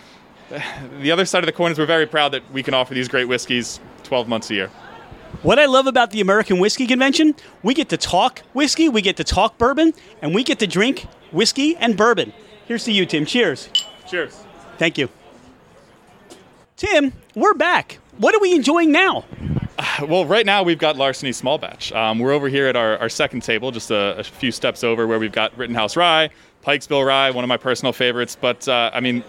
the 1.00 1.10
other 1.10 1.24
side 1.24 1.42
of 1.42 1.46
the 1.46 1.52
coin 1.52 1.72
is 1.72 1.78
we're 1.78 1.86
very 1.86 2.06
proud 2.06 2.32
that 2.32 2.50
we 2.52 2.62
can 2.62 2.74
offer 2.74 2.94
these 2.94 3.08
great 3.08 3.26
whiskeys 3.26 3.80
12 4.04 4.28
months 4.28 4.50
a 4.50 4.54
year. 4.54 4.70
What 5.42 5.58
I 5.58 5.66
love 5.66 5.86
about 5.86 6.10
the 6.12 6.20
American 6.20 6.58
Whiskey 6.58 6.86
Convention, 6.86 7.34
we 7.62 7.74
get 7.74 7.88
to 7.90 7.96
talk 7.96 8.40
whiskey, 8.52 8.88
we 8.88 9.02
get 9.02 9.16
to 9.18 9.24
talk 9.24 9.58
bourbon, 9.58 9.92
and 10.22 10.34
we 10.34 10.42
get 10.42 10.58
to 10.60 10.66
drink 10.66 11.06
whiskey 11.30 11.76
and 11.76 11.96
bourbon. 11.96 12.32
Here's 12.66 12.84
to 12.84 12.92
you, 12.92 13.06
Tim. 13.06 13.26
Cheers. 13.26 13.68
Cheers. 14.08 14.44
Thank 14.78 14.98
you. 14.98 15.08
Tim, 16.76 17.12
we're 17.34 17.54
back. 17.54 17.98
What 18.18 18.34
are 18.34 18.40
we 18.40 18.54
enjoying 18.54 18.92
now? 18.92 19.24
Well, 20.08 20.24
right 20.24 20.46
now 20.46 20.62
we've 20.62 20.78
got 20.78 20.96
Larceny 20.96 21.32
Small 21.32 21.58
Batch. 21.58 21.92
Um, 21.92 22.18
we're 22.18 22.32
over 22.32 22.48
here 22.48 22.66
at 22.66 22.76
our, 22.76 22.96
our 22.98 23.08
second 23.10 23.42
table, 23.42 23.70
just 23.70 23.90
a, 23.90 24.18
a, 24.18 24.24
few 24.24 24.50
steps 24.50 24.82
over, 24.82 25.06
where 25.06 25.18
we've 25.18 25.32
got 25.32 25.56
Rittenhouse 25.56 25.96
Rye, 25.96 26.30
Pikesville 26.64 27.06
Rye, 27.06 27.30
one 27.30 27.44
of 27.44 27.48
my 27.48 27.58
personal 27.58 27.92
favorites. 27.92 28.36
But 28.40 28.66
uh, 28.68 28.90
I 28.94 29.00
mean, 29.00 29.22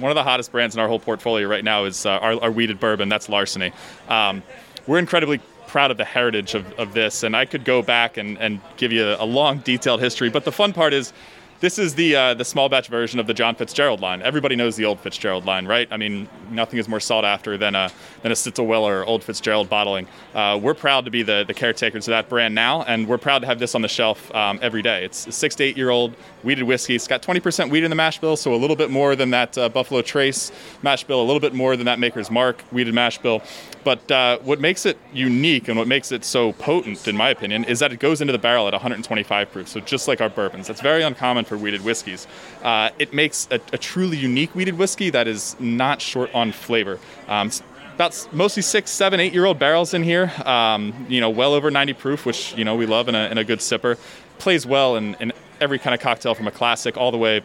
one 0.00 0.10
of 0.10 0.14
the 0.14 0.22
hottest 0.22 0.52
brands 0.52 0.74
in 0.74 0.80
our 0.80 0.88
whole 0.88 0.98
portfolio 0.98 1.48
right 1.48 1.64
now 1.64 1.84
is 1.84 2.06
uh, 2.06 2.10
our, 2.10 2.42
our 2.42 2.50
wheated 2.50 2.78
bourbon. 2.80 3.08
That's 3.08 3.28
Larceny. 3.28 3.72
Um, 4.08 4.42
we're 4.86 4.98
incredibly 4.98 5.40
proud 5.66 5.90
of 5.90 5.96
the 5.96 6.04
heritage 6.04 6.54
of, 6.54 6.70
of 6.74 6.92
this, 6.92 7.22
and 7.22 7.34
I 7.34 7.46
could 7.46 7.64
go 7.64 7.82
back 7.82 8.16
and, 8.16 8.38
and 8.38 8.60
give 8.76 8.92
you 8.92 9.16
a 9.18 9.24
long, 9.24 9.58
detailed 9.58 10.00
history. 10.00 10.28
But 10.28 10.44
the 10.44 10.52
fun 10.52 10.72
part 10.72 10.92
is 10.92 11.12
this 11.62 11.78
is 11.78 11.94
the 11.94 12.16
uh, 12.16 12.34
the 12.34 12.44
small 12.44 12.68
batch 12.68 12.88
version 12.88 13.20
of 13.20 13.28
the 13.28 13.32
John 13.32 13.54
Fitzgerald 13.54 14.00
line. 14.00 14.20
Everybody 14.20 14.56
knows 14.56 14.74
the 14.74 14.84
old 14.84 14.98
Fitzgerald 14.98 15.46
line, 15.46 15.64
right? 15.64 15.86
I 15.92 15.96
mean, 15.96 16.28
nothing 16.50 16.80
is 16.80 16.88
more 16.88 16.98
sought 16.98 17.24
after 17.24 17.56
than 17.56 17.76
a 17.76 17.88
than 18.22 18.32
a 18.32 18.34
Stitzel-Weller 18.34 19.06
Old 19.06 19.22
Fitzgerald 19.22 19.70
bottling. 19.70 20.08
Uh, 20.34 20.58
we're 20.60 20.74
proud 20.74 21.04
to 21.04 21.10
be 21.12 21.22
the, 21.22 21.44
the 21.46 21.54
caretakers 21.54 22.08
of 22.08 22.12
that 22.12 22.28
brand 22.28 22.52
now, 22.54 22.82
and 22.82 23.06
we're 23.06 23.16
proud 23.16 23.38
to 23.40 23.46
have 23.46 23.60
this 23.60 23.76
on 23.76 23.82
the 23.82 23.88
shelf 23.88 24.34
um, 24.34 24.58
every 24.60 24.82
day. 24.82 25.04
It's 25.04 25.28
a 25.28 25.32
six 25.32 25.54
to 25.56 25.64
eight 25.64 25.76
year 25.76 25.90
old 25.90 26.14
wheated 26.42 26.64
whiskey. 26.64 26.96
It's 26.96 27.06
got 27.06 27.22
20% 27.22 27.70
wheat 27.70 27.84
in 27.84 27.90
the 27.90 27.96
mash 27.96 28.18
bill, 28.18 28.36
so 28.36 28.52
a 28.54 28.56
little 28.56 28.76
bit 28.76 28.90
more 28.90 29.14
than 29.14 29.30
that 29.30 29.56
uh, 29.56 29.68
Buffalo 29.68 30.02
Trace 30.02 30.50
mash 30.82 31.04
bill, 31.04 31.20
a 31.20 31.24
little 31.24 31.40
bit 31.40 31.54
more 31.54 31.76
than 31.76 31.86
that 31.86 32.00
Maker's 32.00 32.30
Mark 32.30 32.60
wheated 32.72 32.92
mash 32.92 33.18
bill. 33.18 33.40
But 33.84 34.10
uh, 34.10 34.38
what 34.38 34.60
makes 34.60 34.84
it 34.84 34.98
unique 35.12 35.68
and 35.68 35.78
what 35.78 35.86
makes 35.86 36.10
it 36.12 36.24
so 36.24 36.52
potent, 36.54 37.06
in 37.06 37.16
my 37.16 37.30
opinion, 37.30 37.64
is 37.64 37.78
that 37.80 37.92
it 37.92 38.00
goes 38.00 38.20
into 38.20 38.32
the 38.32 38.38
barrel 38.38 38.66
at 38.66 38.72
125 38.72 39.52
proof. 39.52 39.68
So 39.68 39.80
just 39.80 40.08
like 40.08 40.20
our 40.20 40.28
bourbons, 40.28 40.66
that's 40.66 40.80
very 40.80 41.02
uncommon 41.02 41.44
for 41.58 41.82
whiskeys. 41.82 42.26
Uh, 42.62 42.90
it 42.98 43.12
makes 43.12 43.48
a, 43.50 43.60
a, 43.72 43.78
truly 43.78 44.16
unique 44.16 44.54
wheated 44.54 44.78
whiskey 44.78 45.10
that 45.10 45.28
is 45.28 45.56
not 45.60 46.00
short 46.00 46.34
on 46.34 46.52
flavor. 46.52 46.98
Um, 47.28 47.50
about 47.94 48.28
mostly 48.32 48.62
six, 48.62 48.90
seven, 48.90 49.20
eight 49.20 49.32
year 49.32 49.44
old 49.44 49.58
barrels 49.58 49.94
in 49.94 50.02
here. 50.02 50.32
Um, 50.44 51.06
you 51.08 51.20
know, 51.20 51.30
well 51.30 51.52
over 51.52 51.70
90 51.70 51.92
proof, 51.94 52.26
which 52.26 52.54
you 52.56 52.64
know 52.64 52.74
we 52.74 52.86
love 52.86 53.08
in 53.08 53.14
a, 53.14 53.28
in 53.28 53.38
a 53.38 53.44
good 53.44 53.58
sipper. 53.58 53.98
Plays 54.38 54.66
well 54.66 54.96
in, 54.96 55.14
in 55.16 55.32
every 55.60 55.78
kind 55.78 55.94
of 55.94 56.00
cocktail, 56.00 56.34
from 56.34 56.46
a 56.46 56.50
classic 56.50 56.96
all 56.96 57.10
the 57.10 57.18
way 57.18 57.42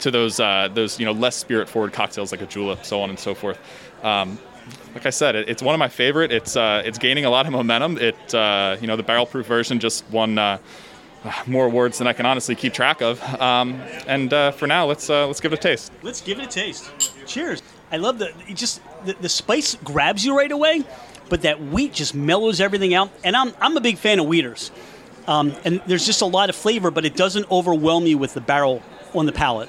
to 0.00 0.10
those 0.10 0.40
uh, 0.40 0.68
those 0.72 0.98
you 0.98 1.06
know 1.06 1.12
less 1.12 1.36
spirit 1.36 1.68
forward 1.68 1.92
cocktails 1.92 2.32
like 2.32 2.42
a 2.42 2.46
julep, 2.46 2.84
so 2.84 3.00
on 3.00 3.10
and 3.10 3.18
so 3.18 3.34
forth. 3.34 3.58
Um, 4.02 4.38
like 4.94 5.06
I 5.06 5.10
said, 5.10 5.36
it, 5.36 5.48
it's 5.48 5.62
one 5.62 5.74
of 5.74 5.78
my 5.78 5.88
favorite. 5.88 6.32
It's 6.32 6.56
uh, 6.56 6.82
it's 6.84 6.98
gaining 6.98 7.24
a 7.24 7.30
lot 7.30 7.46
of 7.46 7.52
momentum. 7.52 7.98
It 7.98 8.34
uh, 8.34 8.76
you 8.80 8.86
know 8.86 8.96
the 8.96 9.02
barrel 9.02 9.26
proof 9.26 9.46
version 9.46 9.78
just 9.78 10.08
won 10.10 10.36
uh, 10.38 10.58
more 11.46 11.66
awards 11.66 11.98
than 11.98 12.06
I 12.06 12.12
can 12.12 12.26
honestly 12.26 12.54
keep 12.54 12.72
track 12.72 13.00
of. 13.00 13.22
Um, 13.40 13.74
and 14.06 14.32
uh, 14.32 14.50
for 14.52 14.66
now, 14.66 14.86
let's 14.86 15.08
uh, 15.10 15.26
let's 15.26 15.40
give 15.40 15.52
it 15.52 15.58
a 15.58 15.62
taste. 15.62 15.92
Let's 16.02 16.20
give 16.20 16.38
it 16.38 16.44
a 16.44 16.48
taste. 16.48 16.90
Cheers. 17.26 17.62
I 17.92 17.98
love 17.98 18.18
the 18.18 18.32
just 18.54 18.80
the, 19.04 19.14
the 19.14 19.28
spice 19.28 19.76
grabs 19.84 20.24
you 20.24 20.36
right 20.36 20.50
away, 20.50 20.84
but 21.28 21.42
that 21.42 21.62
wheat 21.62 21.92
just 21.92 22.14
mellows 22.14 22.60
everything 22.60 22.94
out. 22.94 23.10
And 23.24 23.36
I'm 23.36 23.52
I'm 23.60 23.76
a 23.76 23.80
big 23.80 23.98
fan 23.98 24.18
of 24.18 24.26
wheaters. 24.26 24.70
Um, 25.26 25.54
and 25.64 25.82
there's 25.86 26.06
just 26.06 26.22
a 26.22 26.26
lot 26.26 26.50
of 26.50 26.56
flavor, 26.56 26.90
but 26.92 27.04
it 27.04 27.16
doesn't 27.16 27.50
overwhelm 27.50 28.06
you 28.06 28.16
with 28.16 28.34
the 28.34 28.40
barrel 28.40 28.80
on 29.12 29.26
the 29.26 29.32
palate. 29.32 29.68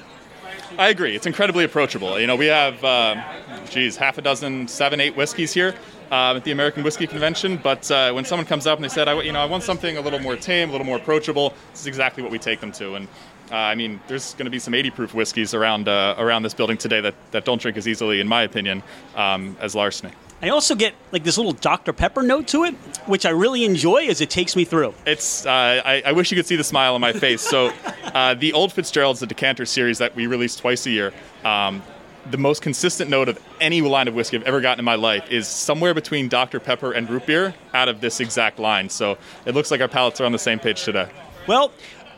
I 0.78 0.90
agree. 0.90 1.16
It's 1.16 1.26
incredibly 1.26 1.64
approachable. 1.64 2.20
You 2.20 2.28
know, 2.28 2.36
we 2.36 2.46
have, 2.46 2.84
uh, 2.84 3.20
geez, 3.68 3.96
half 3.96 4.18
a 4.18 4.22
dozen, 4.22 4.68
seven, 4.68 5.00
eight 5.00 5.16
whiskeys 5.16 5.52
here 5.52 5.74
uh, 6.10 6.36
at 6.36 6.44
the 6.44 6.52
American 6.52 6.82
Whiskey 6.82 7.06
Convention. 7.06 7.56
But 7.56 7.90
uh, 7.90 8.12
when 8.12 8.24
someone 8.24 8.46
comes 8.46 8.66
up 8.66 8.78
and 8.78 8.84
they 8.84 8.88
said, 8.88 9.08
I, 9.08 9.20
you 9.22 9.32
know, 9.32 9.40
I 9.40 9.46
want 9.46 9.62
something 9.62 9.96
a 9.96 10.00
little 10.00 10.18
more 10.18 10.36
tame, 10.36 10.68
a 10.68 10.72
little 10.72 10.86
more 10.86 10.96
approachable, 10.96 11.54
this 11.70 11.80
is 11.80 11.86
exactly 11.86 12.22
what 12.22 12.32
we 12.32 12.38
take 12.38 12.60
them 12.60 12.72
to. 12.72 12.94
And 12.94 13.08
uh, 13.50 13.56
I 13.56 13.74
mean, 13.74 14.00
there's 14.08 14.34
going 14.34 14.44
to 14.44 14.50
be 14.50 14.58
some 14.58 14.74
80 14.74 14.90
proof 14.90 15.14
whiskeys 15.14 15.54
around 15.54 15.88
uh, 15.88 16.14
around 16.18 16.42
this 16.42 16.54
building 16.54 16.76
today 16.76 17.00
that, 17.00 17.14
that 17.30 17.44
don't 17.44 17.60
drink 17.60 17.76
as 17.76 17.88
easily, 17.88 18.20
in 18.20 18.28
my 18.28 18.42
opinion, 18.42 18.82
um, 19.16 19.56
as 19.60 19.74
Larceny. 19.74 20.12
I 20.40 20.50
also 20.50 20.76
get 20.76 20.94
like 21.10 21.24
this 21.24 21.36
little 21.36 21.52
Dr. 21.52 21.92
Pepper 21.92 22.22
note 22.22 22.46
to 22.48 22.64
it, 22.64 22.74
which 23.06 23.26
I 23.26 23.30
really 23.30 23.64
enjoy 23.64 24.06
as 24.06 24.20
it 24.20 24.30
takes 24.30 24.54
me 24.54 24.64
through. 24.64 24.94
It's 25.04 25.44
uh, 25.44 25.50
I, 25.84 26.02
I, 26.06 26.12
wish 26.12 26.30
you 26.30 26.36
could 26.36 26.46
see 26.46 26.54
the 26.54 26.64
smile 26.64 26.94
on 26.94 27.00
my 27.00 27.12
face. 27.12 27.42
So, 27.42 27.72
uh, 28.04 28.34
the 28.34 28.52
Old 28.52 28.72
Fitzgerald's 28.72 29.18
the 29.18 29.26
decanter 29.26 29.66
series 29.66 29.98
that 29.98 30.14
we 30.14 30.26
release 30.26 30.54
twice 30.54 30.86
a 30.86 30.90
year. 30.90 31.12
Um, 31.44 31.82
the 32.30 32.36
most 32.36 32.62
consistent 32.62 33.10
note 33.10 33.28
of 33.28 33.38
any 33.60 33.80
line 33.80 34.08
of 34.08 34.14
whiskey 34.14 34.36
I've 34.36 34.42
ever 34.44 34.60
gotten 34.60 34.80
in 34.80 34.84
my 34.84 34.94
life 34.94 35.30
is 35.30 35.46
somewhere 35.46 35.94
between 35.94 36.28
Dr. 36.28 36.60
Pepper 36.60 36.92
and 36.92 37.08
root 37.08 37.26
beer 37.26 37.54
out 37.74 37.88
of 37.88 38.00
this 38.00 38.20
exact 38.20 38.58
line. 38.58 38.88
So 38.88 39.18
it 39.46 39.54
looks 39.54 39.70
like 39.70 39.80
our 39.80 39.88
palates 39.88 40.20
are 40.20 40.24
on 40.24 40.32
the 40.32 40.38
same 40.38 40.58
page 40.58 40.82
today. 40.84 41.08
Well, 41.46 41.72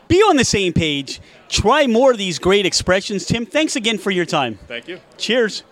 be 0.07 0.17
on 0.21 0.35
the 0.35 0.45
same 0.45 0.73
page. 0.73 1.21
Try 1.49 1.87
more 1.87 2.11
of 2.11 2.17
these 2.17 2.39
great 2.39 2.65
expressions. 2.65 3.25
Tim, 3.25 3.45
thanks 3.45 3.75
again 3.75 3.97
for 3.97 4.11
your 4.11 4.25
time. 4.25 4.59
Thank 4.67 4.87
you. 4.87 4.99
Cheers. 5.17 5.63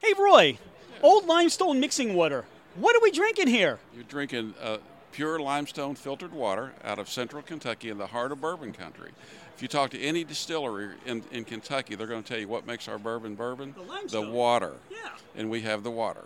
Hey, 0.00 0.12
Roy, 0.18 0.58
Old 1.02 1.26
limestone 1.26 1.78
mixing 1.78 2.14
water. 2.14 2.44
What 2.76 2.96
are 2.96 3.00
we 3.00 3.10
drinking 3.10 3.48
here? 3.48 3.78
You're 3.94 4.04
drinking 4.04 4.54
uh, 4.60 4.78
pure 5.12 5.38
limestone 5.38 5.94
filtered 5.94 6.32
water 6.32 6.72
out 6.84 6.98
of 6.98 7.08
central 7.08 7.42
Kentucky 7.42 7.90
in 7.90 7.98
the 7.98 8.06
heart 8.06 8.32
of 8.32 8.40
bourbon 8.40 8.72
country. 8.72 9.10
If 9.56 9.62
you 9.62 9.68
talk 9.68 9.90
to 9.92 10.00
any 10.00 10.22
distillery 10.22 10.90
in, 11.06 11.22
in 11.32 11.46
Kentucky, 11.46 11.94
they're 11.94 12.06
going 12.06 12.22
to 12.22 12.28
tell 12.28 12.38
you 12.38 12.46
what 12.46 12.66
makes 12.66 12.88
our 12.88 12.98
bourbon 12.98 13.34
bourbon? 13.34 13.74
The, 14.06 14.20
the 14.20 14.30
water. 14.30 14.74
Yeah. 14.90 14.98
And 15.34 15.48
we 15.48 15.62
have 15.62 15.82
the 15.82 15.90
water. 15.90 16.24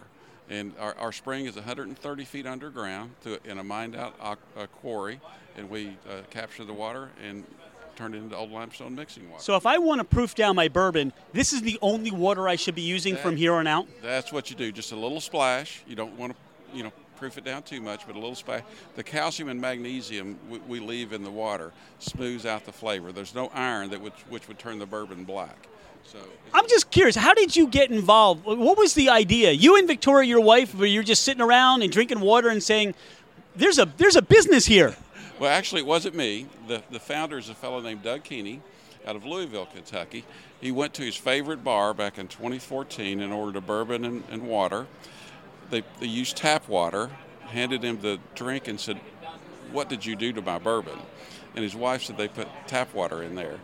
And 0.49 0.73
our, 0.81 0.97
our 0.99 1.13
spring 1.13 1.47
is 1.47 1.55
130 1.55 2.25
feet 2.25 2.45
underground 2.45 3.13
to, 3.23 3.39
in 3.49 3.59
a 3.59 3.63
mined 3.63 3.95
out 3.95 4.17
uh, 4.21 4.67
quarry, 4.81 5.21
and 5.57 5.71
we 5.71 5.97
uh, 6.09 6.23
capture 6.31 6.65
the 6.65 6.73
water 6.73 7.11
and 7.25 7.45
turn 7.95 8.15
it 8.15 8.17
into 8.17 8.37
old 8.37 8.51
limestone 8.51 8.97
mixing 8.97 9.31
water. 9.31 9.45
So 9.45 9.55
if 9.55 9.65
I 9.65 9.79
want 9.79 10.01
to 10.01 10.05
proof 10.05 10.35
down 10.35 10.57
my 10.57 10.67
bourbon, 10.67 11.13
this 11.33 11.53
is 11.53 11.63
the 11.63 11.79
only 11.83 12.11
water 12.11 12.49
I 12.49 12.57
should 12.57 12.75
be 12.75 12.83
using 12.83 13.15
that, 13.15 13.23
from 13.23 13.37
here 13.37 13.55
on 13.55 13.69
out? 13.69 13.87
That's 14.03 14.33
what 14.33 14.51
you 14.51 14.57
do. 14.57 14.73
Just 14.73 14.91
a 14.91 14.97
little 14.97 15.21
splash. 15.21 15.85
You 15.87 15.95
don't 15.95 16.19
want 16.19 16.33
to, 16.33 16.77
you 16.77 16.83
know, 16.83 16.93
proof 17.21 17.37
it 17.37 17.45
down 17.45 17.63
too 17.63 17.83
much, 17.83 18.07
but 18.07 18.17
a 18.17 18.19
little 18.19 18.35
splash. 18.35 18.63
The 18.97 19.03
calcium 19.03 19.51
and 19.51 19.61
magnesium 19.61 20.39
we, 20.49 20.59
we 20.61 20.81
leave 20.81 21.13
in 21.13 21.23
the 21.23 21.31
water 21.31 21.71
smooths 21.99 22.47
out 22.47 22.65
the 22.65 22.73
flavor. 22.73 23.13
There's 23.13 23.35
no 23.35 23.51
iron 23.53 23.91
that 23.91 24.01
would, 24.01 24.15
which 24.31 24.49
would 24.49 24.59
turn 24.59 24.79
the 24.79 24.87
bourbon 24.87 25.25
black. 25.25 25.69
So 26.03 26.19
I'm 26.55 26.67
just 26.67 26.91
curious, 26.91 27.15
how 27.15 27.35
did 27.35 27.55
you 27.55 27.67
get 27.67 27.91
involved? 27.91 28.47
What 28.47 28.79
was 28.79 28.95
the 28.95 29.11
idea? 29.11 29.53
You 29.53 29.77
and 29.77 29.87
Victoria, 29.87 30.27
your 30.27 30.41
wife, 30.41 30.75
were 30.75 30.87
you 30.87 31.03
just 31.03 31.23
sitting 31.23 31.43
around 31.43 31.83
and 31.83 31.93
drinking 31.93 32.21
water 32.21 32.49
and 32.49 32.63
saying, 32.63 32.95
"There's 33.55 33.79
a 33.79 33.85
there's 33.99 34.17
a 34.17 34.23
business 34.23 34.67
here." 34.67 34.97
Well, 35.39 35.51
actually, 35.51 35.81
it 35.81 35.87
wasn't 35.87 36.17
me. 36.17 36.49
The, 36.69 36.83
the 36.91 37.01
founder 37.01 37.39
is 37.39 37.49
a 37.49 37.55
fellow 37.55 37.81
named 37.81 38.03
Doug 38.03 38.25
Keeney 38.25 38.61
out 39.07 39.17
of 39.17 39.25
Louisville, 39.25 39.65
Kentucky. 39.65 40.23
He 40.61 40.71
went 40.71 40.93
to 40.95 41.03
his 41.03 41.17
favorite 41.17 41.65
bar 41.65 41.95
back 41.95 42.19
in 42.19 42.29
2014 42.29 43.23
and 43.23 43.33
ordered 43.33 43.57
a 43.57 43.63
bourbon 43.63 44.05
and, 44.05 44.23
and 44.31 44.47
water. 44.47 44.87
They, 45.71 45.83
they 46.01 46.07
used 46.07 46.37
tap 46.37 46.69
water, 46.69 47.11
handed 47.47 47.83
him 47.83 48.01
the 48.01 48.19
drink, 48.35 48.69
and 48.69 48.79
said, 48.79 49.01
What 49.73 49.89
did 49.89 50.05
you 50.05 50.17
do 50.17 50.33
to 50.33 50.43
my 50.43 50.59
bourbon? 50.59 50.99
And 51.55 51.65
his 51.65 51.75
wife 51.75 52.05
said 52.05 52.17
they 52.17 52.29
put 52.29 52.49
tap 52.67 52.95
water 52.95 53.23
in 53.23 53.35
there. 53.35 53.59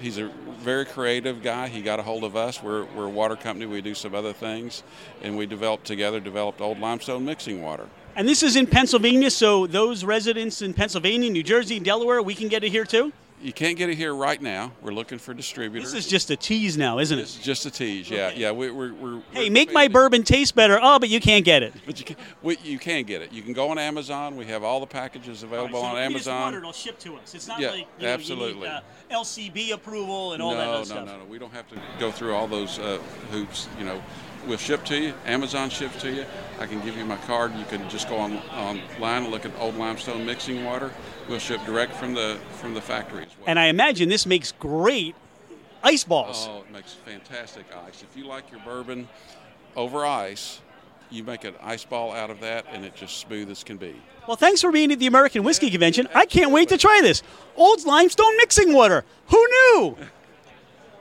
He's 0.00 0.18
a 0.18 0.30
very 0.60 0.86
creative 0.86 1.42
guy. 1.42 1.68
He 1.68 1.82
got 1.82 2.00
a 2.00 2.02
hold 2.02 2.24
of 2.24 2.34
us. 2.34 2.62
We're, 2.62 2.84
we're 2.96 3.06
a 3.06 3.10
water 3.10 3.36
company. 3.36 3.66
We 3.66 3.82
do 3.82 3.94
some 3.94 4.14
other 4.14 4.32
things. 4.32 4.82
And 5.22 5.36
we 5.36 5.44
developed 5.44 5.86
together, 5.86 6.20
developed 6.20 6.62
old 6.62 6.80
limestone 6.80 7.24
mixing 7.26 7.62
water. 7.62 7.86
And 8.16 8.26
this 8.26 8.42
is 8.42 8.56
in 8.56 8.66
Pennsylvania, 8.66 9.30
so 9.30 9.66
those 9.66 10.04
residents 10.04 10.62
in 10.62 10.74
Pennsylvania, 10.74 11.30
New 11.30 11.42
Jersey, 11.42 11.78
Delaware, 11.78 12.22
we 12.22 12.34
can 12.34 12.48
get 12.48 12.64
it 12.64 12.70
here 12.70 12.84
too? 12.84 13.12
You 13.42 13.52
can't 13.52 13.76
get 13.78 13.88
it 13.88 13.96
here 13.96 14.14
right 14.14 14.40
now. 14.40 14.72
We're 14.82 14.92
looking 14.92 15.18
for 15.18 15.32
distributors. 15.34 15.92
This 15.92 16.04
is 16.04 16.10
just 16.10 16.30
a 16.30 16.36
tease 16.36 16.76
now, 16.76 16.98
isn't 16.98 17.18
it? 17.18 17.22
It's 17.22 17.36
just 17.38 17.64
a 17.66 17.70
tease. 17.70 18.10
Yeah, 18.10 18.30
yeah. 18.34 18.52
We, 18.52 18.70
we're, 18.70 18.92
we're 18.92 19.20
Hey, 19.32 19.48
we're 19.48 19.50
make 19.50 19.68
my 19.72 19.84
expanding. 19.84 19.92
bourbon 19.92 20.22
taste 20.24 20.54
better. 20.54 20.78
Oh, 20.80 20.98
but 20.98 21.08
you 21.08 21.20
can't 21.20 21.44
get 21.44 21.62
it. 21.62 21.72
But 21.86 21.98
you 21.98 22.04
can, 22.04 22.16
we, 22.42 22.58
you 22.62 22.78
can 22.78 23.04
get 23.04 23.22
it. 23.22 23.32
You 23.32 23.42
can 23.42 23.52
go 23.52 23.70
on 23.70 23.78
Amazon. 23.78 24.36
We 24.36 24.46
have 24.46 24.62
all 24.62 24.80
the 24.80 24.86
packages 24.86 25.42
available 25.42 25.80
on 25.80 25.96
Amazon. 25.96 26.54
it'll 26.54 26.72
ship 26.72 26.98
to 27.00 27.16
us. 27.16 27.34
It's 27.34 27.48
not 27.48 27.60
Yeah, 27.60 27.70
like, 27.70 27.78
you 27.78 27.84
know, 27.84 27.88
you 27.98 28.06
need, 28.06 28.12
absolutely. 28.12 28.68
uh, 28.68 28.80
LCB 29.10 29.72
approval 29.72 30.34
and 30.34 30.42
all 30.42 30.52
no, 30.54 30.84
that. 30.84 30.88
no, 30.94 31.04
no, 31.04 31.04
no, 31.12 31.18
no. 31.20 31.24
We 31.24 31.38
don't 31.38 31.52
have 31.52 31.68
to 31.68 31.76
go 31.98 32.10
through 32.10 32.34
all 32.34 32.46
those 32.46 32.78
uh, 32.78 32.98
hoops. 33.30 33.68
You 33.78 33.84
know, 33.86 34.02
we'll 34.46 34.58
ship 34.58 34.84
to 34.86 34.96
you. 34.96 35.14
Amazon 35.26 35.70
ships 35.70 36.00
to 36.02 36.10
you. 36.10 36.24
I 36.58 36.66
can 36.66 36.80
give 36.80 36.96
you 36.96 37.04
my 37.04 37.16
card. 37.18 37.54
You 37.54 37.64
can 37.64 37.88
just 37.88 38.08
go 38.08 38.16
on 38.16 38.38
online 38.54 39.24
and 39.24 39.32
look 39.32 39.44
at 39.44 39.52
Old 39.58 39.76
Limestone 39.76 40.24
mixing 40.26 40.64
water. 40.64 40.90
We'll 41.28 41.38
ship 41.38 41.60
direct 41.64 41.94
from 41.94 42.14
the 42.14 42.38
from 42.60 42.74
the 42.74 42.80
factory 42.80 43.24
as 43.24 43.36
well. 43.38 43.46
And 43.46 43.58
I 43.58 43.66
imagine 43.66 44.08
this 44.08 44.26
makes 44.26 44.52
great 44.52 45.14
ice 45.82 46.04
balls. 46.04 46.48
Oh, 46.50 46.60
it 46.60 46.70
makes 46.72 46.92
fantastic 46.92 47.66
ice. 47.86 48.02
If 48.02 48.16
you 48.16 48.26
like 48.26 48.50
your 48.50 48.60
bourbon 48.60 49.08
over 49.76 50.04
ice, 50.04 50.60
you 51.10 51.24
make 51.24 51.44
an 51.44 51.54
ice 51.62 51.84
ball 51.84 52.12
out 52.12 52.30
of 52.30 52.40
that, 52.40 52.66
and 52.70 52.84
it's 52.84 53.00
just 53.00 53.18
smooth 53.18 53.50
as 53.50 53.64
can 53.64 53.76
be. 53.76 53.94
Well, 54.28 54.36
thanks 54.36 54.60
for 54.60 54.70
being 54.70 54.92
at 54.92 54.98
the 54.98 55.06
American 55.06 55.42
Whiskey 55.42 55.70
Convention. 55.70 56.08
I 56.14 56.26
can't 56.26 56.52
wait 56.52 56.68
to 56.68 56.78
try 56.78 57.00
this. 57.02 57.22
Old 57.56 57.84
limestone 57.84 58.36
mixing 58.36 58.72
water. 58.72 59.04
Who 59.26 59.46
knew? 59.48 59.96